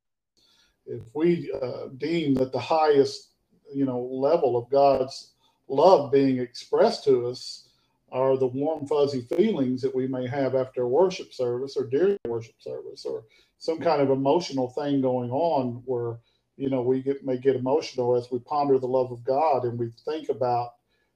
if 0.88 1.04
we 1.14 1.52
uh, 1.62 1.88
deem 1.98 2.34
that 2.36 2.52
the 2.52 2.60
highest, 2.60 3.32
you 3.74 3.86
know, 3.86 4.00
level 4.00 4.58
of 4.58 4.70
God's 4.70 5.34
love 5.68 6.12
being 6.12 6.40
expressed 6.40 7.04
to 7.04 7.28
us 7.28 7.70
are 8.12 8.38
the 8.38 8.48
warm, 8.48 8.88
fuzzy 8.88 9.22
feelings 9.22 9.82
that 9.82 9.94
we 9.94 10.08
may 10.08 10.26
have 10.28 10.56
after 10.56 10.84
a 10.84 10.88
worship 10.88 11.34
service 11.34 11.76
or 11.76 11.86
during 11.86 12.18
worship 12.26 12.56
service 12.60 13.06
or 13.06 13.26
some 13.58 13.80
kind 13.80 14.02
of 14.02 14.10
emotional 14.10 14.70
thing 14.70 15.02
going 15.02 15.32
on 15.32 15.82
where, 15.86 16.20
you 16.58 16.70
know, 16.70 16.82
we 16.82 17.02
get, 17.02 17.26
may 17.26 17.38
get 17.38 17.56
emotional 17.56 18.16
as 18.16 18.30
we 18.32 18.40
ponder 18.40 18.78
the 18.80 18.88
love 18.88 19.12
of 19.12 19.24
God 19.24 19.64
and 19.64 19.80
we 19.80 19.92
think 20.06 20.30
about 20.30 20.72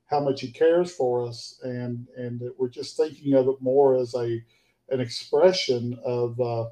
how 0.08 0.20
much 0.20 0.42
he 0.42 0.52
cares 0.52 0.94
for 0.94 1.28
us 1.28 1.60
and, 1.64 2.08
and 2.18 2.42
we're 2.58 2.70
just 2.70 2.98
thinking 2.98 3.34
of 3.34 3.48
it 3.48 3.62
more 3.62 3.96
as 3.96 4.14
a, 4.16 4.44
an 4.90 5.00
expression 5.00 5.98
of, 6.06 6.40
uh, 6.40 6.66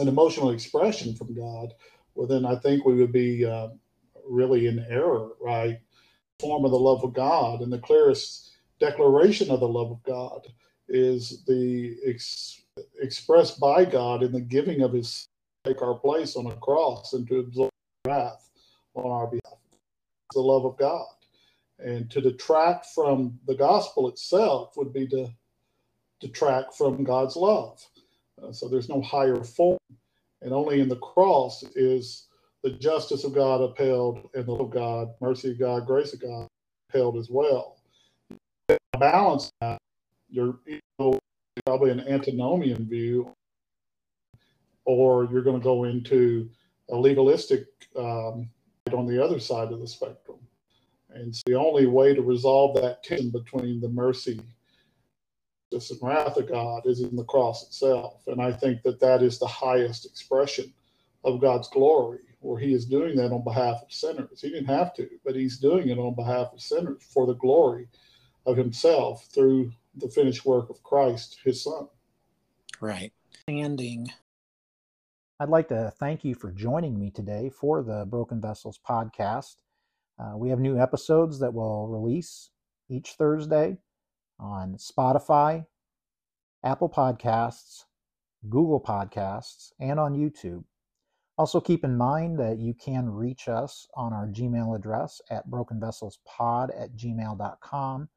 an 0.00 0.08
emotional 0.08 0.50
expression 0.50 1.14
from 1.14 1.34
God 1.34 1.68
well, 2.14 2.26
then 2.26 2.46
I 2.46 2.56
think 2.56 2.84
we 2.84 2.94
would 2.96 3.12
be 3.12 3.44
uh, 3.44 3.68
really 4.28 4.66
in 4.66 4.84
error, 4.88 5.30
right? 5.40 5.80
Form 6.40 6.64
of 6.64 6.70
the 6.70 6.78
love 6.78 7.04
of 7.04 7.14
God, 7.14 7.60
and 7.60 7.72
the 7.72 7.78
clearest 7.78 8.52
declaration 8.80 9.50
of 9.50 9.60
the 9.60 9.68
love 9.68 9.90
of 9.90 10.02
God 10.04 10.48
is 10.88 11.44
the 11.46 11.96
ex- 12.06 12.62
expressed 13.04 13.60
by 13.60 13.84
God 13.84 14.22
in 14.24 14.32
the 14.32 14.40
giving 14.40 14.82
of 14.82 14.92
His 14.94 15.26
take 15.64 15.82
our 15.82 15.94
place 15.94 16.36
on 16.36 16.46
a 16.46 16.56
cross 16.56 17.14
and 17.14 17.26
to 17.28 17.40
absorb 17.40 17.70
wrath 18.06 18.50
on 18.94 19.10
our 19.10 19.28
behalf. 19.28 19.58
The 20.34 20.40
love 20.40 20.64
of 20.64 20.76
God, 20.78 21.06
and 21.78 22.10
to 22.10 22.20
detract 22.20 22.86
from 22.86 23.38
the 23.46 23.54
gospel 23.54 24.08
itself 24.08 24.76
would 24.76 24.92
be 24.92 25.06
to 25.08 25.28
detract 26.20 26.74
from 26.76 27.04
God's 27.04 27.36
love. 27.36 27.80
Uh, 28.42 28.52
so 28.52 28.68
there's 28.68 28.88
no 28.88 29.00
higher 29.02 29.44
form 29.44 29.78
and 30.44 30.52
only 30.52 30.80
in 30.80 30.88
the 30.88 30.96
cross 30.96 31.64
is 31.74 32.28
the 32.62 32.70
justice 32.70 33.24
of 33.24 33.34
God 33.34 33.62
upheld 33.62 34.30
and 34.34 34.46
the 34.46 34.52
love 34.52 34.60
of 34.60 34.70
God, 34.70 35.08
mercy 35.20 35.50
of 35.50 35.58
God, 35.58 35.86
grace 35.86 36.12
of 36.12 36.20
God 36.20 36.48
upheld 36.90 37.16
as 37.16 37.28
well. 37.30 37.78
Balance 38.98 39.50
that, 39.60 39.78
you're 40.30 40.58
probably 41.66 41.90
an 41.90 42.00
antinomian 42.00 42.86
view, 42.88 43.32
or 44.84 45.28
you're 45.30 45.42
going 45.42 45.58
to 45.58 45.64
go 45.64 45.84
into 45.84 46.50
a 46.90 46.96
legalistic 46.96 47.66
um, 47.96 48.48
on 48.92 49.06
the 49.06 49.22
other 49.22 49.38
side 49.38 49.72
of 49.72 49.80
the 49.80 49.86
spectrum. 49.86 50.38
And 51.10 51.34
so 51.34 51.42
the 51.46 51.54
only 51.54 51.86
way 51.86 52.14
to 52.14 52.22
resolve 52.22 52.74
that 52.76 53.02
tension 53.02 53.30
between 53.30 53.80
the 53.80 53.88
mercy 53.88 54.40
justice 55.72 56.00
and 56.00 56.08
wrath 56.08 56.36
of 56.36 56.48
God 56.48 56.82
is 56.86 57.00
in 57.00 57.16
the 57.16 57.24
cross 57.24 57.66
itself. 57.66 58.22
And 58.26 58.40
I 58.40 58.52
think 58.52 58.82
that 58.82 59.00
that 59.00 59.22
is 59.22 59.38
the 59.38 59.46
highest 59.46 60.06
expression 60.06 60.72
of 61.24 61.40
God's 61.40 61.68
glory 61.68 62.20
where 62.40 62.60
he 62.60 62.74
is 62.74 62.84
doing 62.84 63.16
that 63.16 63.32
on 63.32 63.42
behalf 63.42 63.80
of 63.82 63.92
sinners. 63.92 64.42
He 64.42 64.50
didn't 64.50 64.66
have 64.66 64.94
to, 64.94 65.08
but 65.24 65.34
he's 65.34 65.58
doing 65.58 65.88
it 65.88 65.98
on 65.98 66.14
behalf 66.14 66.48
of 66.52 66.60
sinners 66.60 67.02
for 67.02 67.26
the 67.26 67.34
glory 67.34 67.88
of 68.46 68.56
himself 68.56 69.26
through 69.32 69.72
the 69.96 70.08
finished 70.08 70.44
work 70.44 70.70
of 70.70 70.82
Christ, 70.82 71.38
his 71.44 71.62
son. 71.62 71.88
Right. 72.80 73.12
Standing. 73.42 74.08
I'd 75.40 75.48
like 75.48 75.68
to 75.68 75.92
thank 75.98 76.24
you 76.24 76.34
for 76.34 76.52
joining 76.52 76.98
me 76.98 77.10
today 77.10 77.50
for 77.50 77.82
the 77.82 78.06
Broken 78.06 78.40
Vessels 78.40 78.80
podcast. 78.88 79.56
Uh, 80.18 80.36
we 80.36 80.48
have 80.48 80.60
new 80.60 80.78
episodes 80.78 81.40
that 81.40 81.52
will 81.52 81.88
release 81.88 82.50
each 82.88 83.12
Thursday 83.12 83.78
on 84.38 84.76
Spotify, 84.76 85.66
Apple 86.62 86.88
Podcasts, 86.88 87.84
Google 88.48 88.80
Podcasts, 88.80 89.72
and 89.80 89.98
on 89.98 90.14
YouTube. 90.14 90.64
Also, 91.36 91.60
keep 91.60 91.82
in 91.82 91.96
mind 91.96 92.38
that 92.38 92.58
you 92.58 92.72
can 92.74 93.10
reach 93.10 93.48
us 93.48 93.88
on 93.94 94.12
our 94.12 94.28
Gmail 94.28 94.76
address 94.76 95.20
at 95.30 95.48
brokenvesselspod 95.48 96.70
at 96.80 96.94
gmail.com. 96.96 98.08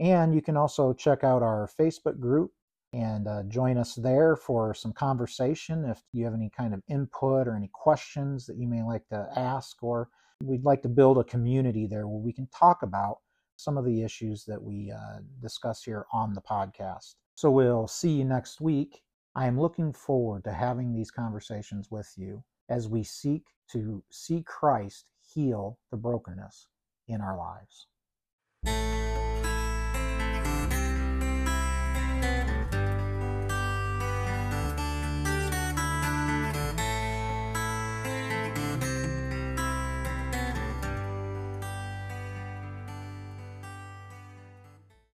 And 0.00 0.34
you 0.34 0.42
can 0.42 0.56
also 0.56 0.92
check 0.92 1.24
out 1.24 1.42
our 1.42 1.68
Facebook 1.78 2.20
group 2.20 2.52
and 2.92 3.28
uh, 3.28 3.42
join 3.44 3.76
us 3.76 3.94
there 3.94 4.36
for 4.36 4.72
some 4.72 4.92
conversation 4.92 5.84
if 5.84 6.00
you 6.12 6.24
have 6.24 6.34
any 6.34 6.50
kind 6.50 6.72
of 6.72 6.82
input 6.88 7.46
or 7.46 7.54
any 7.54 7.68
questions 7.72 8.46
that 8.46 8.56
you 8.56 8.66
may 8.66 8.82
like 8.82 9.06
to 9.08 9.28
ask, 9.36 9.82
or 9.82 10.08
we'd 10.42 10.64
like 10.64 10.82
to 10.82 10.88
build 10.88 11.18
a 11.18 11.24
community 11.24 11.86
there 11.86 12.06
where 12.06 12.20
we 12.20 12.32
can 12.32 12.46
talk 12.46 12.82
about 12.82 13.18
some 13.56 13.76
of 13.76 13.84
the 13.84 14.02
issues 14.02 14.44
that 14.44 14.62
we 14.62 14.90
uh, 14.90 15.18
discuss 15.42 15.82
here 15.82 16.06
on 16.12 16.32
the 16.32 16.40
podcast. 16.40 17.16
So 17.34 17.50
we'll 17.50 17.88
see 17.88 18.10
you 18.10 18.24
next 18.24 18.60
week. 18.60 19.02
I 19.34 19.46
am 19.46 19.60
looking 19.60 19.92
forward 19.92 20.44
to 20.44 20.52
having 20.52 20.92
these 20.92 21.10
conversations 21.10 21.90
with 21.90 22.10
you 22.16 22.42
as 22.68 22.88
we 22.88 23.02
seek 23.02 23.44
to 23.72 24.02
see 24.10 24.42
Christ 24.42 25.10
heal 25.34 25.78
the 25.90 25.96
brokenness 25.96 26.68
in 27.08 27.20
our 27.20 27.36
lives. 27.36 27.86